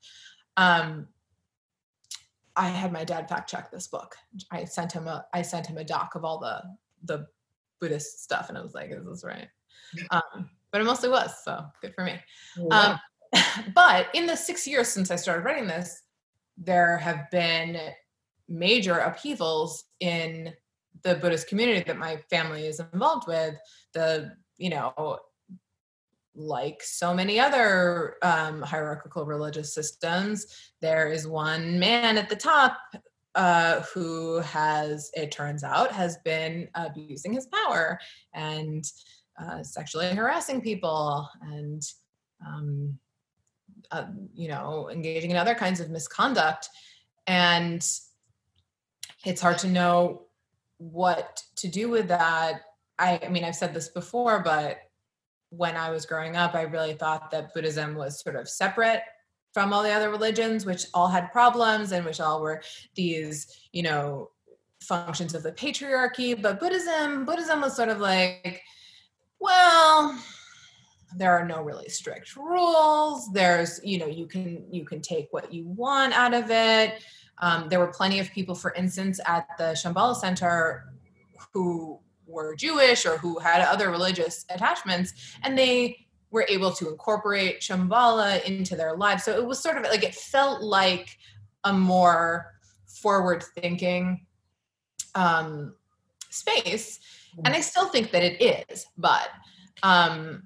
[0.56, 1.08] Um,
[2.58, 4.16] I had my dad fact check this book.
[4.50, 6.62] I sent him a I sent him a doc of all the
[7.04, 7.26] the
[7.80, 9.48] Buddhist stuff, and I was like, "Is this right?"
[10.10, 12.18] Um, but it mostly was, so good for me.
[12.72, 12.98] Um,
[13.74, 16.02] but in the six years since I started writing this,
[16.56, 17.78] there have been
[18.48, 20.52] major upheavals in
[21.02, 23.54] the Buddhist community that my family is involved with.
[23.92, 25.20] The you know
[26.38, 30.46] like so many other um, hierarchical religious systems,
[30.80, 32.78] there is one man at the top
[33.34, 37.98] uh, who has, it turns out, has been abusing his power
[38.34, 38.84] and
[39.40, 41.82] uh, sexually harassing people and,
[42.46, 42.98] um,
[43.90, 46.68] uh, you know, engaging in other kinds of misconduct.
[47.26, 47.86] And
[49.24, 50.22] it's hard to know
[50.78, 52.60] what to do with that.
[52.98, 54.78] I, I mean, I've said this before, but
[55.50, 59.02] when I was growing up, I really thought that Buddhism was sort of separate
[59.54, 62.62] from all the other religions, which all had problems and which all were
[62.94, 64.30] these, you know,
[64.80, 66.40] functions of the patriarchy.
[66.40, 68.62] But Buddhism, Buddhism was sort of like,
[69.40, 70.18] well,
[71.16, 73.30] there are no really strict rules.
[73.32, 77.02] There's, you know, you can you can take what you want out of it.
[77.38, 80.92] Um, there were plenty of people, for instance, at the Shambhala Center
[81.54, 85.12] who were Jewish or who had other religious attachments,
[85.42, 89.24] and they were able to incorporate Shambhala into their lives.
[89.24, 91.16] So it was sort of like it felt like
[91.64, 92.54] a more
[92.86, 94.26] forward thinking
[95.14, 95.74] um,
[96.30, 97.00] space.
[97.44, 99.28] And I still think that it is, but
[99.82, 100.42] um,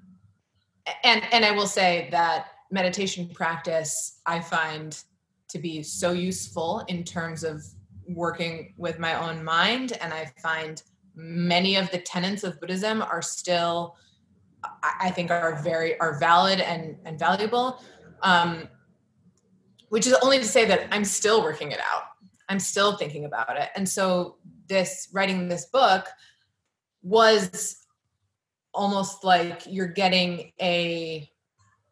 [1.03, 5.01] and and I will say that meditation practice I find
[5.49, 7.63] to be so useful in terms of
[8.07, 10.81] working with my own mind and I find
[11.15, 13.95] many of the tenets of Buddhism are still
[14.81, 17.81] I think are very are valid and and valuable.
[18.21, 18.69] Um,
[19.89, 22.03] which is only to say that I'm still working it out.
[22.49, 23.69] I'm still thinking about it.
[23.75, 24.37] And so
[24.67, 26.07] this writing this book
[27.03, 27.85] was
[28.73, 31.29] almost like you're getting a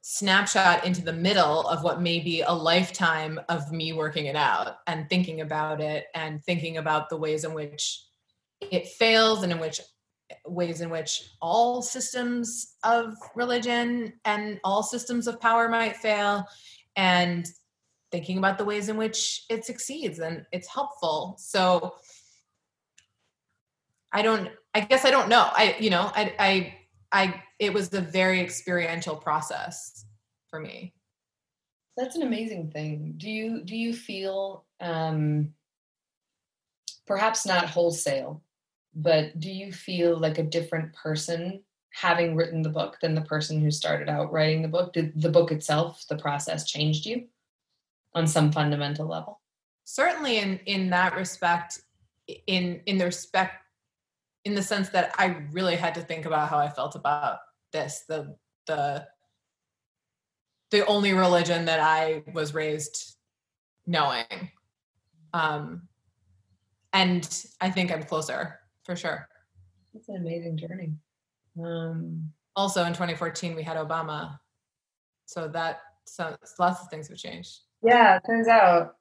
[0.02, 4.78] snapshot into the middle of what may be a lifetime of me working it out
[4.88, 8.02] and thinking about it and thinking about the ways in which
[8.62, 9.82] it fails and in which
[10.46, 16.46] ways in which all systems of religion and all systems of power might fail
[16.96, 17.48] and
[18.12, 21.36] thinking about the ways in which it succeeds and it's helpful.
[21.40, 21.96] So
[24.14, 25.50] i don't i guess i don't know.
[25.52, 26.76] I you know i i
[27.12, 30.06] i it was a very experiential process
[30.50, 30.94] for me.
[31.98, 33.14] That's an amazing thing.
[33.18, 35.54] Do you do you feel um
[37.06, 38.42] perhaps not wholesale
[38.96, 41.64] but do you feel like a different person
[41.94, 44.94] having written the book than the person who started out writing the book?
[44.94, 47.28] Did the book itself the process changed you
[48.14, 49.42] on some fundamental level?
[49.84, 51.82] Certainly in in that respect
[52.48, 53.56] in in the respect
[54.44, 57.40] in the sense that i really had to think about how i felt about
[57.72, 58.36] this the
[58.68, 59.06] the
[60.72, 63.18] the only religion that i was raised
[63.86, 64.52] knowing.
[65.34, 65.88] Um
[66.94, 68.61] and i think i'm closer
[68.92, 69.28] for sure
[69.94, 70.92] it's an amazing journey
[71.64, 74.40] um also in 2014 we had obama
[75.26, 78.96] so that so lots of things have changed yeah, it turns out.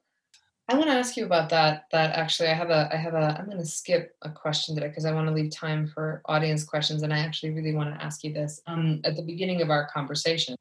[0.69, 1.87] I want to ask you about that.
[1.93, 4.89] That actually, I have a, I have a, I'm going to skip a question today
[4.89, 8.03] because I want to leave time for audience questions, and I actually really want to
[8.03, 8.61] ask you this.
[8.67, 10.57] Um, at the beginning of our conversation,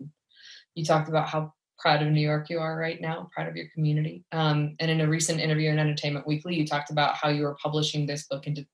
[0.76, 3.68] you talked about how proud of New York you are right now, proud of your
[3.74, 4.26] community.
[4.34, 7.56] Um, and in a recent interview in Entertainment Weekly, you talked about how you were
[7.62, 8.66] publishing this book into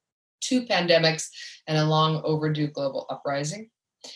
[0.42, 1.28] two pandemics
[1.68, 3.70] and a long overdue global uprising.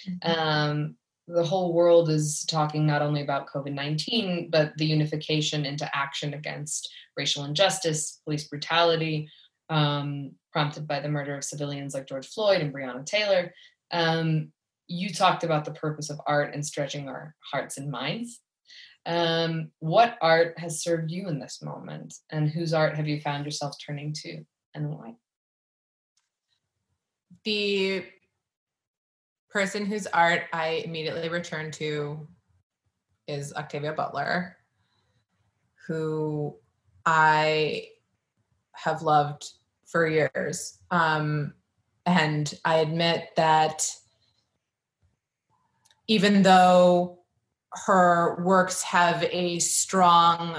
[0.08, 0.40] Mm-hmm.
[0.40, 0.96] Um,
[1.28, 6.34] the whole world is talking not only about COVID 19, but the unification into action
[6.34, 9.30] against racial injustice, police brutality,
[9.70, 13.54] um, prompted by the murder of civilians like George Floyd and Breonna Taylor.
[13.92, 14.52] Um,
[14.88, 18.42] you talked about the purpose of art and stretching our hearts and minds.
[19.06, 23.46] Um, what art has served you in this moment, and whose art have you found
[23.46, 24.44] yourself turning to,
[24.74, 25.14] and why?
[27.44, 28.06] The
[29.50, 32.28] person whose art I immediately return to
[33.28, 34.58] is Octavia Butler,
[35.88, 36.56] who
[37.06, 37.88] I
[38.74, 39.46] have loved
[39.86, 40.80] for years.
[40.92, 41.54] Um,
[42.06, 43.88] and I admit that
[46.08, 47.20] even though
[47.86, 50.56] her works have a strong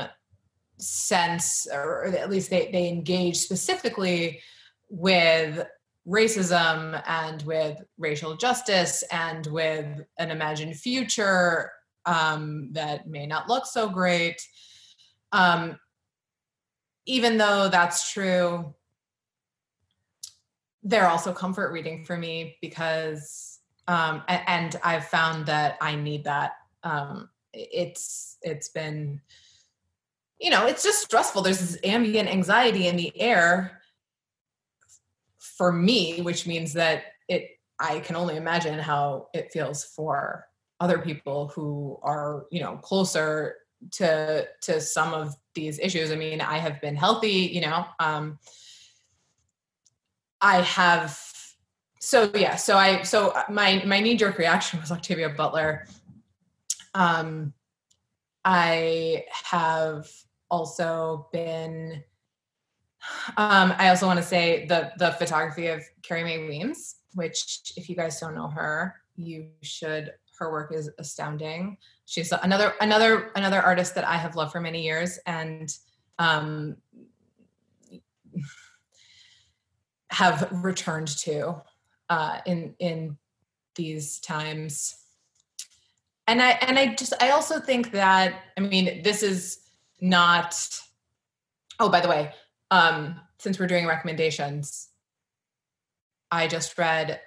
[0.78, 4.40] sense, or at least they, they engage specifically
[4.88, 5.66] with
[6.10, 9.86] racism and with racial justice and with
[10.18, 11.70] an imagined future
[12.04, 14.42] um, that may not look so great.
[15.32, 15.78] Um,
[17.06, 18.74] even though that's true,
[20.82, 26.52] they're also comfort reading for me because, um, and, I've found that I need that.
[26.82, 29.20] Um, it's it's been,
[30.40, 31.42] you know, it's just stressful.
[31.42, 33.79] There's this ambient anxiety in the air
[35.60, 40.46] for me, which means that it I can only imagine how it feels for
[40.80, 43.56] other people who are, you know, closer
[43.90, 46.12] to to some of these issues.
[46.12, 47.84] I mean, I have been healthy, you know.
[47.98, 48.38] Um
[50.40, 51.20] I have
[52.00, 53.18] so yeah, so I so
[53.50, 55.86] my my knee jerk reaction was Octavia Butler.
[56.94, 57.52] Um
[58.46, 60.08] I have
[60.50, 62.02] also been
[63.36, 67.88] um, I also want to say the the photography of Carrie Mae Weems, which if
[67.88, 70.12] you guys don't know her, you should.
[70.38, 71.76] Her work is astounding.
[72.06, 75.70] She's another another another artist that I have loved for many years, and
[76.18, 76.76] um,
[80.10, 81.62] have returned to
[82.08, 83.16] uh, in in
[83.74, 84.96] these times.
[86.26, 89.60] And I and I just I also think that I mean this is
[90.00, 90.56] not.
[91.78, 92.32] Oh, by the way,
[92.70, 94.88] um, since we're doing recommendations,
[96.30, 97.20] I just read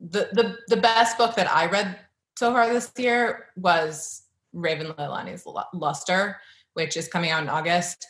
[0.00, 1.98] the, the the best book that I read
[2.36, 4.22] so far this year was
[4.52, 6.40] Raven Leilani's Luster,
[6.74, 8.06] which is coming out in August,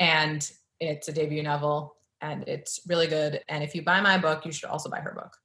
[0.00, 0.50] and
[0.80, 3.40] it's a debut novel and it's really good.
[3.48, 5.36] And if you buy my book, you should also buy her book.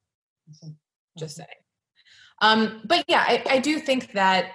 [1.18, 1.48] Just saying.
[2.42, 4.52] Um, but yeah, I, I do think that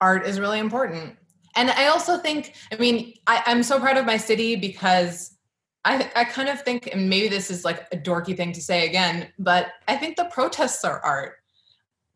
[0.00, 1.16] art is really important.
[1.58, 5.36] And I also think, I mean, I, I'm so proud of my city because
[5.84, 8.86] I, I kind of think, and maybe this is like a dorky thing to say
[8.86, 11.34] again, but I think the protests are art.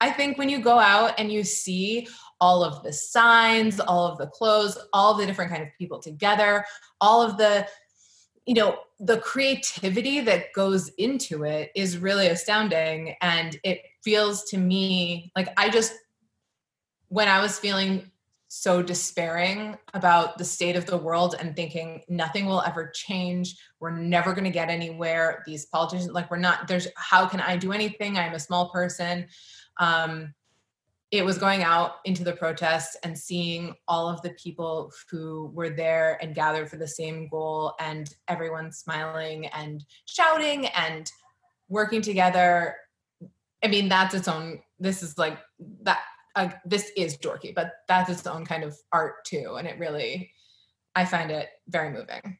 [0.01, 2.07] I think when you go out and you see
[2.41, 6.65] all of the signs, all of the clothes, all the different kind of people together,
[7.01, 7.67] all of the,
[8.47, 13.17] you know, the creativity that goes into it is really astounding.
[13.21, 15.95] And it feels to me like I just,
[17.09, 18.12] when I was feeling
[18.55, 23.57] so despairing about the state of the world and thinking nothing will ever change.
[23.81, 25.43] We're never going to get anywhere.
[25.47, 28.19] These politicians like we're not there's how can i do anything?
[28.19, 29.27] I'm a small person.
[29.79, 30.35] Um,
[31.11, 35.71] it was going out into the protests and seeing all of the people who were
[35.71, 41.11] there and gathered for the same goal and everyone smiling and shouting and
[41.71, 42.77] working together.
[43.65, 45.39] I mean that's its own this is like
[45.85, 46.01] that
[46.35, 49.57] uh, this is dorky, but that's its own kind of art too.
[49.59, 50.33] And it really,
[50.95, 52.39] I find it very moving.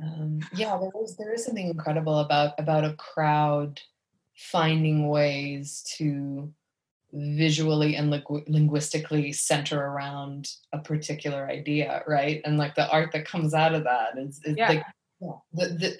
[0.00, 3.80] Um, yeah, there is there is something incredible about about a crowd
[4.36, 6.52] finding ways to
[7.12, 8.10] visually and
[8.48, 12.40] linguistically center around a particular idea, right?
[12.44, 14.68] And like the art that comes out of that is, is yeah.
[14.68, 14.84] like
[15.20, 15.98] yeah, the, the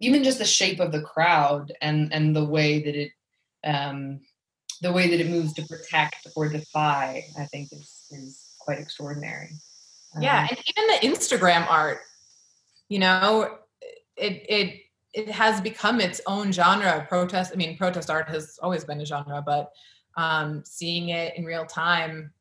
[0.00, 3.12] even just the shape of the crowd and and the way that it
[3.64, 4.20] um,
[4.82, 9.50] the way that it moves to protect or defy, I think is is quite extraordinary.
[10.20, 11.98] Yeah, um, and even the Instagram art,
[12.88, 13.58] you know,
[14.16, 14.80] it it
[15.12, 17.52] it has become its own genre of protest.
[17.52, 19.70] I mean, protest art has always been a genre, but
[20.16, 22.32] um, seeing it in real time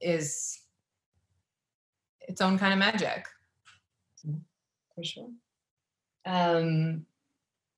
[0.00, 0.60] is
[2.20, 3.26] its own kind of magic.
[4.94, 5.28] For sure.
[6.24, 7.06] Um,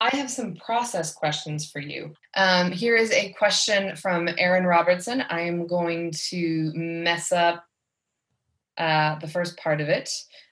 [0.01, 2.13] I have some process questions for you.
[2.35, 5.23] Um, here is a question from Aaron Robertson.
[5.23, 7.65] I am going to mess up
[8.77, 10.11] uh, the first part of it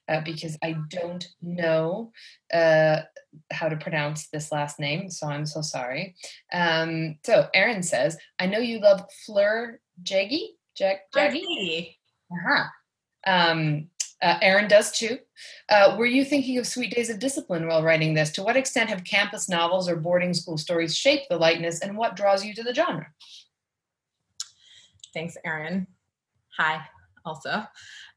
[0.09, 2.11] uh, because I don't know
[2.53, 3.01] uh,
[3.53, 6.15] how to pronounce this last name, so I'm so sorry.
[6.53, 10.49] Um, so Aaron says, I know you love Fleur Jaeggy.
[10.75, 11.97] Jag- Jaggi?
[12.33, 12.65] Uh-huh.
[13.27, 13.89] Um,
[14.25, 15.19] uh, Aaron does too.
[15.69, 18.31] Uh, were you thinking of Sweet Days of Discipline while writing this?
[18.33, 22.17] To what extent have campus novels or boarding school stories shaped the lightness, and what
[22.17, 23.07] draws you to the genre?
[25.13, 25.87] Thanks, Aaron.
[26.59, 26.81] Hi,
[27.25, 27.65] also.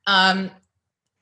[0.08, 0.50] Um,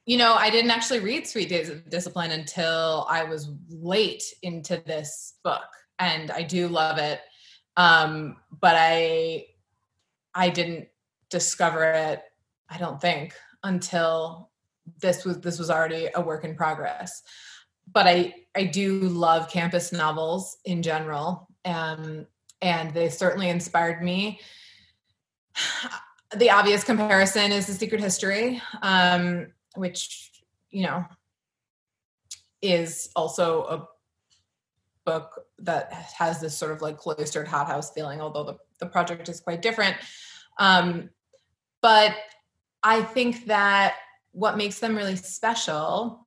[0.06, 4.82] you know, I didn't actually read Sweet Days of Discipline until I was late into
[4.86, 5.66] this book,
[5.98, 7.22] and I do love it.
[7.76, 9.48] Um, but I,
[10.36, 10.90] I didn't
[11.32, 12.22] discover it.
[12.70, 13.34] I don't think
[13.64, 14.52] until
[15.00, 17.24] this was this was already a work in progress.
[17.92, 22.26] But i i do love campus novels in general um,
[22.62, 24.40] and they certainly inspired me.
[26.36, 30.32] The obvious comparison is the secret history um, which
[30.70, 31.06] you know
[32.62, 33.88] is also a
[35.06, 39.40] book that has this sort of like cloistered hothouse feeling although the, the project is
[39.40, 39.96] quite different.
[40.58, 41.10] Um,
[41.82, 42.16] but
[42.84, 43.96] i think that
[44.36, 46.26] what makes them really special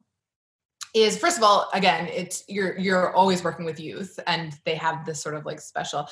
[0.94, 5.04] is first of all again it's you're you're always working with youth and they have
[5.04, 6.08] this sort of like special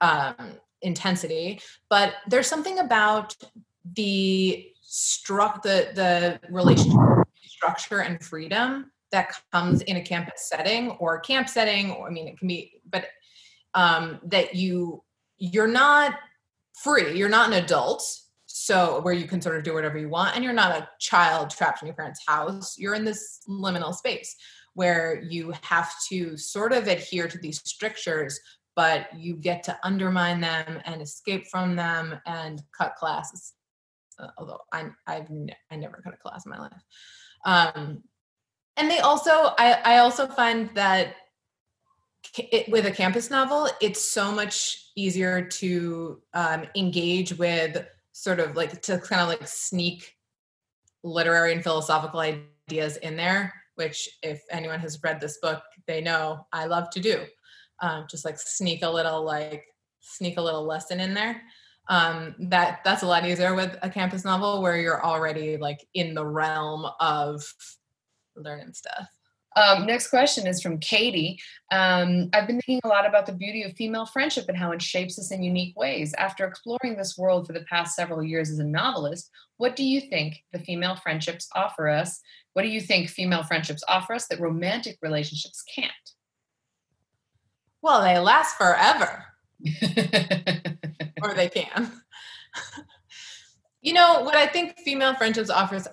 [0.00, 0.34] um
[0.82, 1.60] intensity.
[1.88, 3.36] But there's something about
[3.94, 6.98] the struck the the relationship
[7.44, 12.28] structure and freedom that comes in a campus setting or camp setting or i mean
[12.28, 13.06] it can be but
[13.74, 15.02] um that you
[15.38, 16.14] you're not
[16.74, 18.02] free you're not an adult
[18.68, 21.48] so where you can sort of do whatever you want and you're not a child
[21.48, 24.36] trapped in your parents house you're in this liminal space
[24.74, 28.38] where you have to sort of adhere to these strictures
[28.78, 33.54] but you get to undermine them and escape from them and cut classes.
[34.20, 36.82] Uh, although I, I've ne- I never cut a class in my life.
[37.44, 38.04] Um,
[38.76, 41.16] and they also I, I also find that
[42.38, 47.84] it, with a campus novel it's so much easier to um, engage with
[48.22, 50.16] sort of like to kind of like sneak
[51.02, 56.46] literary and philosophical ideas in there which if anyone has read this book they know
[56.52, 57.24] i love to do.
[57.80, 59.64] Um, just like sneak a little like
[60.00, 61.42] sneak a little lesson in there.
[61.88, 66.14] Um, that that's a lot easier with a campus novel where you're already like in
[66.14, 67.42] the realm of
[68.36, 69.08] learning stuff
[69.58, 71.40] um, next question is from Katie.
[71.72, 74.80] Um, I've been thinking a lot about the beauty of female friendship and how it
[74.80, 76.14] shapes us in unique ways.
[76.16, 80.00] After exploring this world for the past several years as a novelist, what do you
[80.00, 82.20] think the female friendships offer us?
[82.52, 85.92] What do you think female friendships offer us that romantic relationships can't?
[87.82, 89.24] Well, they last forever.
[91.22, 91.90] or they can.
[93.82, 95.88] you know, what I think female friendships offers,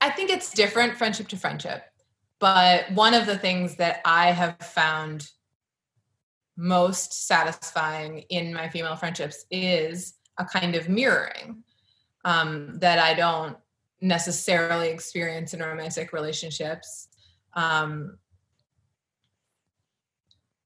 [0.00, 1.84] I think it's different friendship to friendship.
[2.38, 5.28] But one of the things that I have found
[6.56, 11.62] most satisfying in my female friendships is a kind of mirroring
[12.24, 13.56] um, that I don't
[14.00, 17.08] necessarily experience in romantic relationships.
[17.54, 18.18] Um,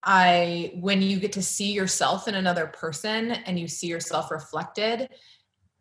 [0.02, 5.08] I when you get to see yourself in another person and you see yourself reflected,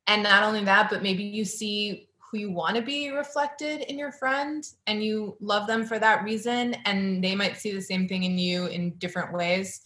[0.08, 3.98] and not only that, but maybe you see who you want to be reflected in
[3.98, 8.08] your friend and you love them for that reason and they might see the same
[8.08, 9.82] thing in you in different ways.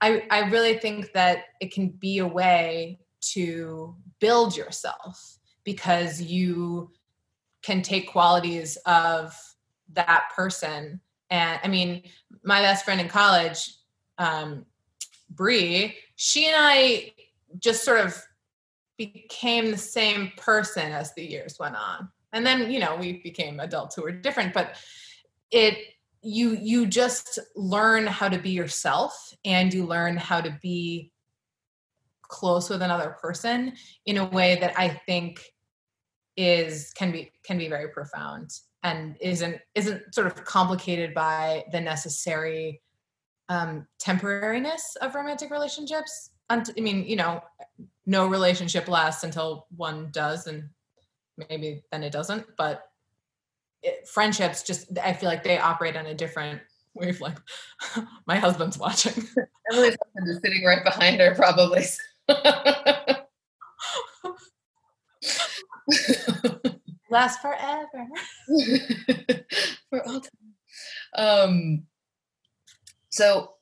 [0.00, 3.00] I i really think that it can be a way
[3.32, 6.92] to build yourself because you
[7.62, 9.34] can take qualities of
[9.94, 12.02] that person and i mean
[12.44, 13.74] my best friend in college
[14.18, 14.64] um
[15.30, 17.12] Bree, she and I
[17.58, 18.20] just sort of
[18.98, 22.08] became the same person as the years went on.
[22.32, 24.76] And then, you know, we became adults who were different, but
[25.50, 25.78] it
[26.20, 31.12] you you just learn how to be yourself and you learn how to be
[32.22, 33.72] close with another person
[34.04, 35.40] in a way that I think
[36.36, 38.50] is can be can be very profound
[38.82, 42.82] and isn't isn't sort of complicated by the necessary
[43.48, 46.30] um, temporariness of romantic relationships.
[46.50, 47.42] I mean, you know,
[48.06, 50.70] no relationship lasts until one does, and
[51.48, 52.46] maybe then it doesn't.
[52.56, 52.84] But
[53.82, 56.60] it, friendships just, I feel like they operate on a different
[56.94, 57.40] wavelength.
[58.26, 59.12] My husband's watching.
[59.72, 61.84] Emily's husband is sitting right behind her, probably.
[67.10, 68.06] Last forever.
[69.90, 70.54] For all time.
[71.14, 71.86] Um,
[73.10, 73.54] so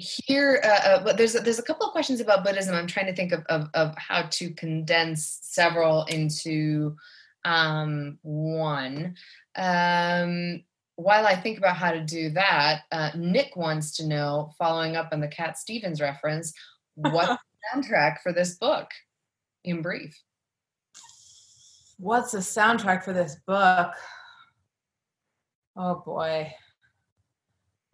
[0.00, 2.74] here, uh, uh, there's there's a couple of questions about Buddhism.
[2.74, 6.96] I'm trying to think of of, of how to condense several into
[7.44, 9.14] um, one.
[9.56, 10.62] Um,
[10.96, 15.10] while I think about how to do that, uh, Nick wants to know, following up
[15.12, 16.52] on the Cat Stevens reference,
[16.94, 17.28] what's
[17.74, 18.88] the soundtrack for this book,
[19.64, 20.18] in brief?
[21.98, 23.92] What's the soundtrack for this book?
[25.76, 26.52] Oh boy.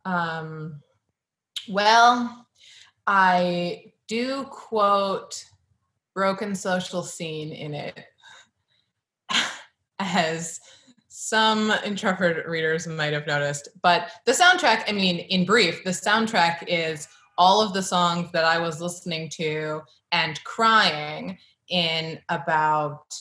[0.04, 0.80] Um,
[1.68, 2.46] well,
[3.06, 5.44] I do quote
[6.14, 8.04] Broken Social Scene in it
[9.98, 10.60] as
[11.08, 13.68] some intrepid readers might have noticed.
[13.82, 17.08] But the soundtrack, I mean, in brief, the soundtrack is
[17.38, 21.36] all of the songs that I was listening to and crying
[21.68, 23.12] in about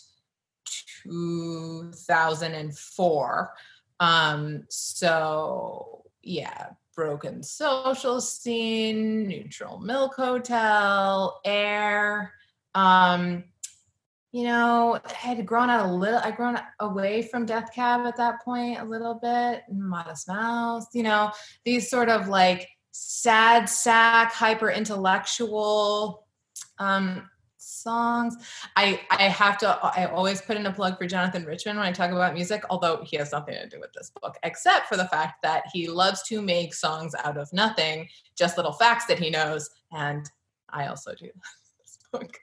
[1.04, 3.54] 2004.
[4.00, 12.34] Um, so yeah, broken social scene, neutral milk hotel, air.
[12.74, 13.44] Um,
[14.32, 18.18] you know, I had grown out a little, I'd grown away from Death Cab at
[18.18, 21.32] that point a little bit, Modest Mouse, you know,
[21.64, 26.26] these sort of like sad sack, hyper intellectual
[26.80, 27.30] um,
[27.66, 28.36] songs.
[28.76, 31.92] I I have to I always put in a plug for Jonathan Richman when I
[31.92, 35.08] talk about music, although he has nothing to do with this book, except for the
[35.08, 39.30] fact that he loves to make songs out of nothing, just little facts that he
[39.30, 40.30] knows, and
[40.70, 41.26] I also do
[41.80, 42.38] this book.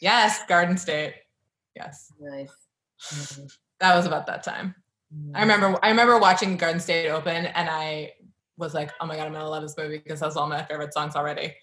[0.00, 1.14] Yes, Garden State.
[1.74, 2.12] Yes.
[2.20, 2.52] Nice.
[3.12, 3.46] Mm-hmm.
[3.80, 4.74] That was about that time.
[5.14, 5.36] Mm-hmm.
[5.36, 8.12] I remember I remember watching Garden State open and I
[8.56, 10.92] was like, oh my god, I'm gonna love this movie because that's all my favorite
[10.92, 11.54] songs already.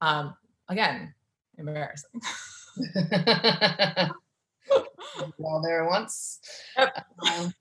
[0.00, 0.34] Um,
[0.68, 1.14] again,
[1.56, 2.20] embarrassing.
[5.44, 6.40] All there once.
[6.76, 7.06] Yep.
[7.26, 7.52] Um,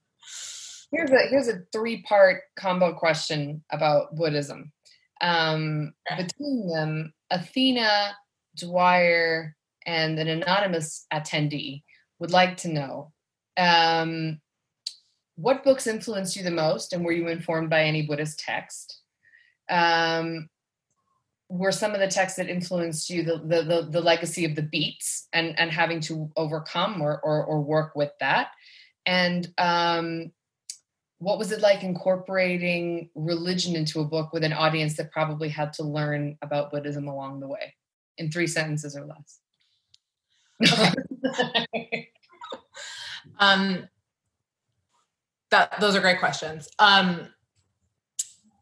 [0.92, 4.72] here's a here's a three part combo question about Buddhism.
[5.22, 6.24] Um, okay.
[6.24, 8.16] Between them, Athena,
[8.56, 9.56] Dwyer,
[9.86, 11.84] and an anonymous attendee
[12.20, 13.12] would like to know
[13.58, 14.40] um,
[15.36, 19.02] what books influenced you the most, and were you informed by any Buddhist text?
[19.70, 20.50] Um,
[21.50, 24.62] were some of the texts that influenced you the, the the, the, legacy of the
[24.62, 28.50] beats and and having to overcome or or, or work with that?
[29.06, 30.32] And um,
[31.20, 35.74] what was it like incorporating religion into a book with an audience that probably had
[35.74, 37.74] to learn about buddhism along the way
[38.18, 39.40] in three sentences or less?
[43.40, 43.88] Um
[45.52, 46.68] that those are great questions.
[46.80, 47.28] Um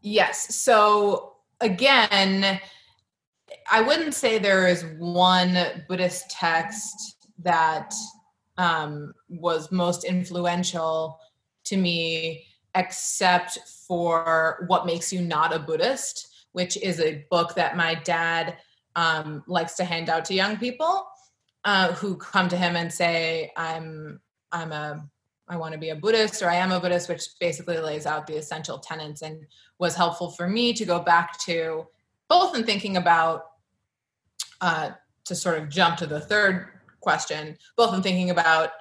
[0.01, 2.59] yes so again
[3.72, 5.57] I wouldn't say there is one
[5.88, 7.93] Buddhist text that
[8.57, 11.20] um, was most influential
[11.66, 12.45] to me
[12.76, 18.57] except for What Makes You Not a Buddhist, which is a book that my dad
[18.95, 21.07] um, likes to hand out to young people
[21.63, 25.05] uh, who come to him and say, "I'm I'm a
[25.47, 28.28] I want to be a Buddhist or I am a Buddhist," which basically lays out
[28.28, 29.45] the essential tenets and
[29.80, 31.88] was helpful for me to go back to
[32.30, 33.55] both in thinking about
[34.66, 34.89] uh,
[35.26, 36.68] to sort of jump to the third
[36.99, 38.72] question, both in thinking about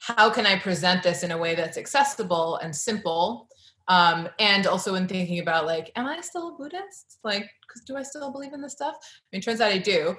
[0.00, 3.48] how can I present this in a way that's accessible and simple
[3.86, 7.18] um, and also in thinking about like, am I still a Buddhist?
[7.22, 8.96] Like, because do I still believe in this stuff?
[8.98, 10.16] I mean, turns out I do,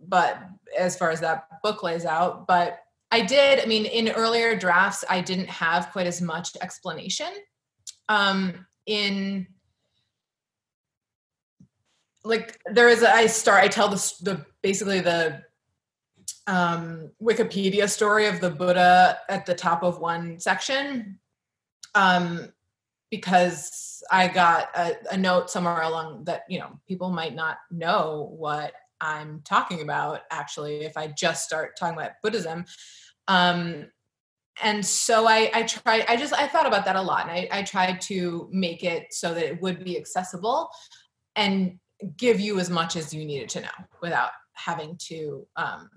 [0.00, 0.38] but
[0.78, 2.78] as far as that book lays out, but
[3.10, 3.60] I did.
[3.60, 7.32] I mean, in earlier drafts, I didn't have quite as much explanation.
[8.08, 9.48] Um, in
[12.24, 13.62] like, there is a, I start.
[13.62, 15.42] I tell the the basically the
[16.46, 21.18] um, Wikipedia story of the Buddha at the top of one section.
[21.94, 22.52] Um,
[23.10, 28.34] because I got a, a, note somewhere along that, you know, people might not know
[28.36, 32.64] what I'm talking about actually if I just start talking about Buddhism.
[33.28, 33.86] Um,
[34.62, 37.28] and so I, I tried, I just, I thought about that a lot.
[37.28, 40.70] And I, I tried to make it so that it would be accessible
[41.36, 41.78] and
[42.16, 43.68] give you as much as you needed to know
[44.00, 45.90] without having to um,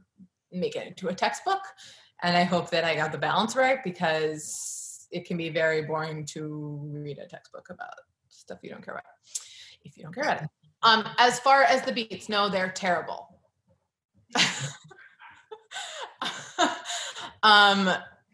[0.51, 1.61] make it into a textbook.
[2.23, 6.25] And I hope that I got the balance right because it can be very boring
[6.25, 7.93] to read a textbook about
[8.29, 9.03] stuff you don't care about
[9.83, 10.49] if you don't care about it.
[10.83, 13.39] Um, as far as the beats, no, they're terrible.
[17.43, 17.89] um,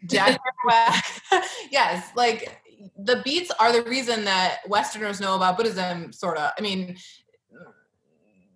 [0.06, 0.38] Jack
[1.70, 2.60] yes, like
[2.98, 6.52] the beats are the reason that Westerners know about Buddhism, sort of.
[6.58, 6.96] I mean,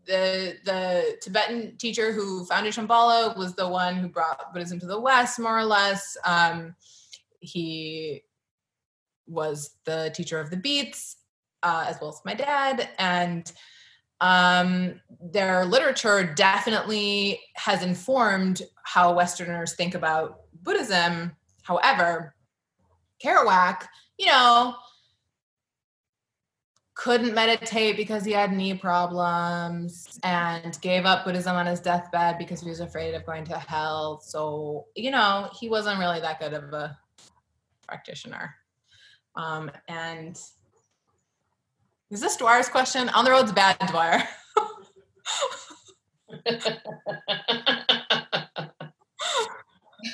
[0.09, 4.99] the the Tibetan teacher who founded Shambhala was the one who brought Buddhism to the
[4.99, 6.17] West, more or less.
[6.25, 6.75] Um,
[7.41, 8.23] he
[9.29, 11.17] was the teacher of the beats
[11.63, 13.53] uh, as well as my dad and
[14.21, 21.33] um, their literature definitely has informed how westerners think about buddhism
[21.63, 22.35] however
[23.23, 23.85] kerouac
[24.19, 24.75] you know
[26.99, 32.61] couldn't meditate because he had knee problems and gave up Buddhism on his deathbed because
[32.61, 34.21] he was afraid of going to hell.
[34.21, 36.99] So, you know, he wasn't really that good of a
[37.87, 38.53] practitioner.
[39.37, 40.37] Um, and
[42.11, 43.09] is this Dwyer's question?
[43.11, 44.21] On the road's bad, Dwyer.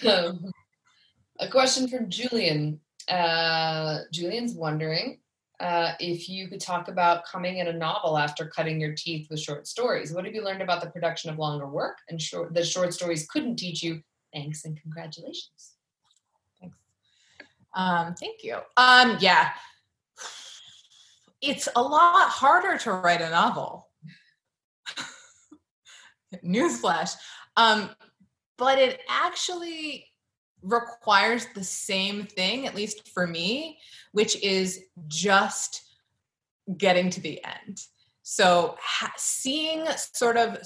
[0.07, 0.53] um,
[1.41, 2.79] a question from Julian.
[3.09, 5.21] Uh, Julian's wondering
[5.65, 9.41] uh, if you could talk about coming in a novel after cutting your teeth with
[9.41, 10.13] short stories.
[10.13, 13.27] What have you learned about the production of longer work and short, the short stories
[13.27, 14.03] couldn't teach you?
[14.35, 15.73] Thanks and congratulations.
[16.61, 16.77] Thanks.
[17.75, 18.59] Um, thank you.
[18.77, 19.53] Um, yeah,
[21.41, 23.89] it's a lot harder to write a novel.
[26.45, 27.15] Newsflash.
[27.57, 27.89] Um,
[28.59, 30.09] but it actually
[30.65, 33.79] requires the same thing, at least for me,
[34.13, 35.83] which is just
[36.77, 37.83] getting to the end.
[38.23, 40.59] So ha- seeing sort of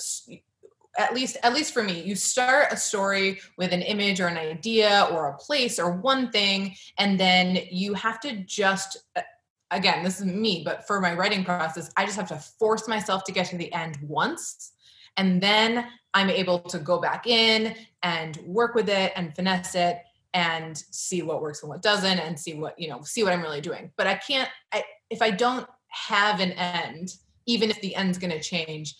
[0.96, 4.36] at least at least for me you start a story with an image or an
[4.36, 9.22] idea or a place or one thing and then you have to just uh,
[9.70, 13.22] again this is me but for my writing process i just have to force myself
[13.22, 14.72] to get to the end once
[15.16, 19.98] and then i'm able to go back in and work with it and finesse it
[20.34, 23.42] and see what works and what doesn't and see what you know see what i'm
[23.42, 27.14] really doing but i can't I, if i don't have an end
[27.46, 28.94] even if the end's going to change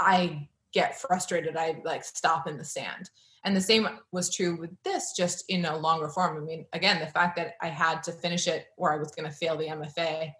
[0.00, 3.08] i get frustrated, I like stop in the sand.
[3.44, 6.36] And the same was true with this, just in a longer form.
[6.36, 9.26] I mean, again, the fact that I had to finish it or I was going
[9.26, 10.32] to fail the MFA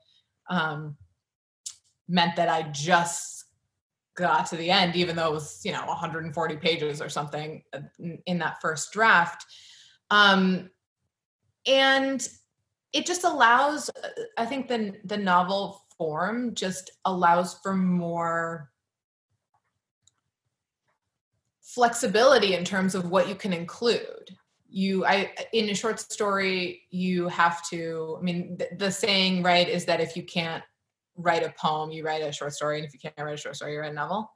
[0.50, 0.94] um,
[2.06, 3.35] meant that I just
[4.16, 7.80] got to the end, even though it was, you know, 140 pages or something uh,
[8.26, 9.44] in that first draft.
[10.10, 10.70] Um,
[11.66, 12.26] and
[12.92, 14.08] it just allows, uh,
[14.38, 18.70] I think the, the novel form just allows for more
[21.62, 24.30] flexibility in terms of what you can include
[24.68, 29.68] you i in a short story you have to i mean the, the, saying right
[29.68, 30.62] is that if you can't
[31.16, 33.56] write a poem you write a short story and if you can't write a short
[33.56, 34.30] story you write a novel.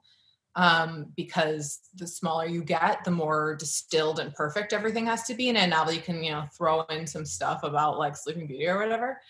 [0.53, 5.47] Um, because the smaller you get the more distilled and perfect everything has to be
[5.47, 8.67] in a novel you can you know throw in some stuff about like sleeping beauty
[8.67, 9.21] or whatever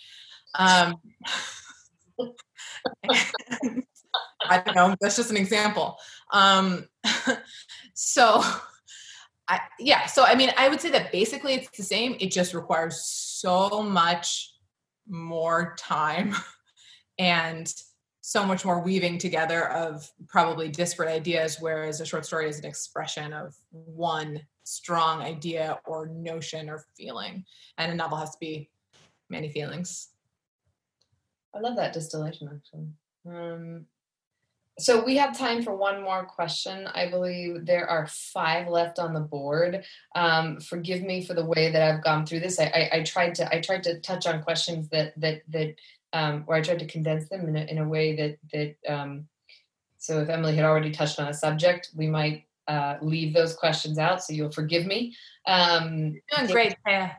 [0.57, 0.95] um,
[4.49, 5.97] i don't know that's just an example.
[6.31, 6.87] Um,
[7.93, 8.41] so
[9.47, 12.53] I, yeah so i mean i would say that basically it's the same it just
[12.53, 14.55] requires so much
[15.07, 16.33] more time
[17.21, 17.71] and
[18.21, 22.65] so much more weaving together of probably disparate ideas, whereas a short story is an
[22.65, 27.45] expression of one strong idea or notion or feeling.
[27.77, 28.71] And a novel has to be
[29.29, 30.09] many feelings.
[31.55, 32.87] I love that distillation actually.
[33.27, 33.85] Um,
[34.81, 36.87] so we have time for one more question.
[36.87, 39.83] I believe there are five left on the board.
[40.15, 42.59] Um, forgive me for the way that I've gone through this.
[42.59, 45.75] I, I, I, tried to I tried to touch on questions that that that
[46.13, 49.27] um, where I tried to condense them in a, in a way that that um,
[49.97, 53.99] so if Emily had already touched on a subject, we might uh, leave those questions
[53.99, 54.23] out.
[54.23, 55.15] So you'll forgive me.
[55.45, 57.13] Um, doing great, yeah.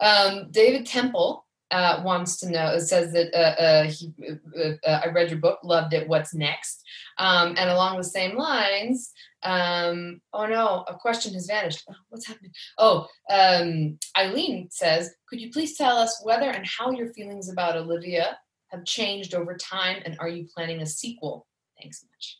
[0.00, 2.72] Um, David Temple uh, wants to know.
[2.72, 6.08] It says that uh, uh he, uh, uh, I read your book, loved it.
[6.08, 6.82] What's next?
[7.18, 9.12] Um, and along the same lines,
[9.42, 11.84] um, oh no, a question has vanished.
[11.88, 12.52] Oh, what's happening?
[12.78, 17.76] Oh, um, Eileen says, could you please tell us whether and how your feelings about
[17.76, 18.38] Olivia
[18.68, 21.46] have changed over time, and are you planning a sequel?
[21.80, 22.38] Thanks so much.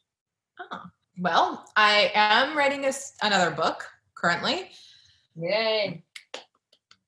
[0.72, 4.70] Oh, well, I am writing a, another book currently.
[5.36, 6.04] Yay!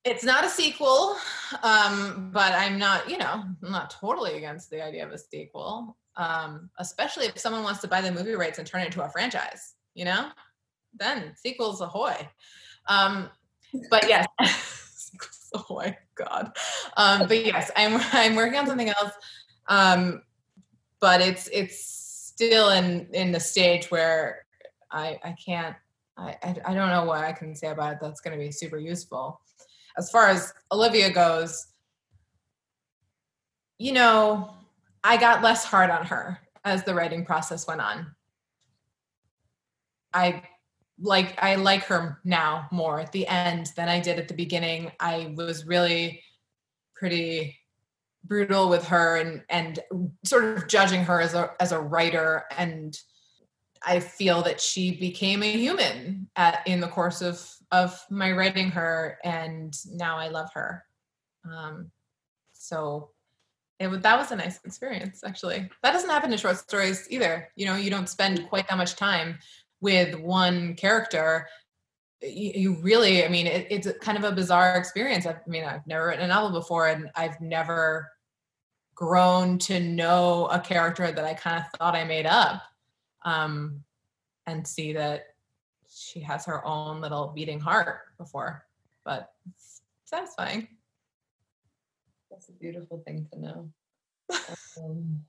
[0.03, 1.15] It's not a sequel,
[1.63, 5.97] um, but I'm not, you know, I'm not totally against the idea of a sequel,
[6.15, 9.09] um, especially if someone wants to buy the movie rights and turn it into a
[9.09, 10.29] franchise, you know?
[10.97, 12.15] Then sequels ahoy.
[12.87, 13.29] Um,
[13.89, 14.25] but yes,
[14.95, 16.51] sequels ahoy, God.
[16.95, 19.11] Um, but yes, I'm I'm working on something else.
[19.67, 20.21] Um,
[20.99, 24.45] but it's it's still in in the stage where
[24.91, 25.75] I I can't
[26.17, 28.51] I I, I don't know what I can say about it that's going to be
[28.51, 29.41] super useful
[29.97, 31.67] as far as Olivia goes,
[33.79, 34.53] you know,
[35.03, 38.15] I got less hard on her as the writing process went on.
[40.13, 40.43] I
[40.99, 44.91] like I like her now more at the end than I did at the beginning.
[44.99, 46.23] I was really
[46.95, 47.57] pretty
[48.23, 49.79] brutal with her and and
[50.25, 52.97] sort of judging her as a as a writer and
[53.85, 58.71] I feel that she became a human at, in the course of of my writing
[58.71, 60.85] her, and now I love her.
[61.51, 61.91] Um,
[62.53, 63.09] so
[63.79, 65.69] it that was a nice experience actually.
[65.83, 67.49] That doesn't happen in short stories either.
[67.55, 69.37] You know, you don't spend quite that much time
[69.81, 71.47] with one character.
[72.21, 75.27] You, you really, I mean, it, it's kind of a bizarre experience.
[75.27, 78.09] I mean, I've never written a novel before, and I've never
[78.95, 82.63] grown to know a character that I kind of thought I made up
[83.27, 83.83] um,
[84.45, 85.25] and see that
[85.89, 88.65] she has her own little beating heart before,
[89.03, 90.67] but it's satisfying.
[92.31, 93.69] That's a beautiful thing to know.
[94.81, 95.19] um,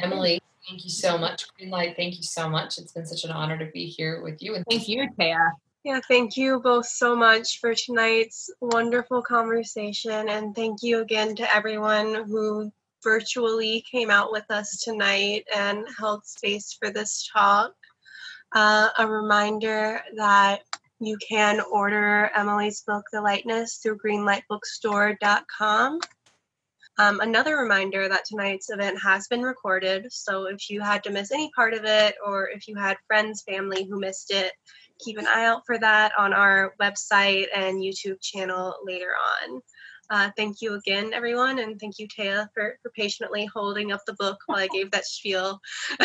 [0.00, 1.46] Emily, thank you so much.
[1.56, 2.78] Greenlight, thank you so much.
[2.78, 4.56] It's been such an honor to be here with you.
[4.56, 5.50] And thank you, Téa.
[5.84, 10.28] Yeah, thank you both so much for tonight's wonderful conversation.
[10.28, 12.72] And thank you again to everyone who
[13.02, 17.72] virtually came out with us tonight and held space for this talk.
[18.54, 20.62] Uh, a reminder that
[21.00, 26.00] you can order Emily's book, The Lightness, through greenlightbookstore.com.
[26.98, 31.32] Um, another reminder that tonight's event has been recorded, so if you had to miss
[31.32, 34.52] any part of it or if you had friends, family who missed it,
[35.02, 39.60] keep an eye out for that on our website and YouTube channel later on.
[40.10, 44.14] Uh, thank you again, everyone, and thank you, Téa, for, for patiently holding up the
[44.14, 45.60] book while I gave that spiel.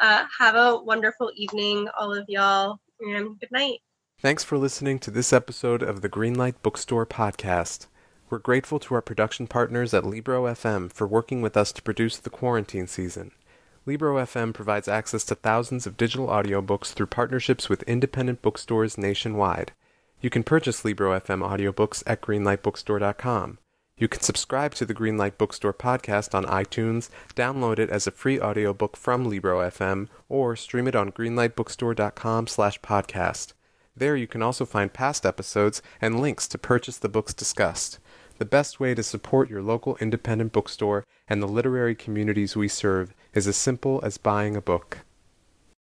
[0.00, 3.80] uh, have a wonderful evening, all of y'all, and good night.
[4.18, 7.86] Thanks for listening to this episode of the Greenlight Bookstore podcast.
[8.30, 12.16] We're grateful to our production partners at Libro FM for working with us to produce
[12.16, 13.32] the quarantine season.
[13.84, 19.72] Libro FM provides access to thousands of digital audiobooks through partnerships with independent bookstores nationwide.
[20.20, 23.58] You can purchase Libro FM audiobooks at greenlightbookstore.com.
[23.98, 28.38] You can subscribe to the Greenlight Bookstore podcast on iTunes, download it as a free
[28.38, 33.54] audiobook from Libro FM, or stream it on greenlightbookstore.com slash podcast.
[33.96, 37.98] There you can also find past episodes and links to purchase the books discussed.
[38.36, 43.14] The best way to support your local independent bookstore and the literary communities we serve
[43.32, 45.05] is as simple as buying a book.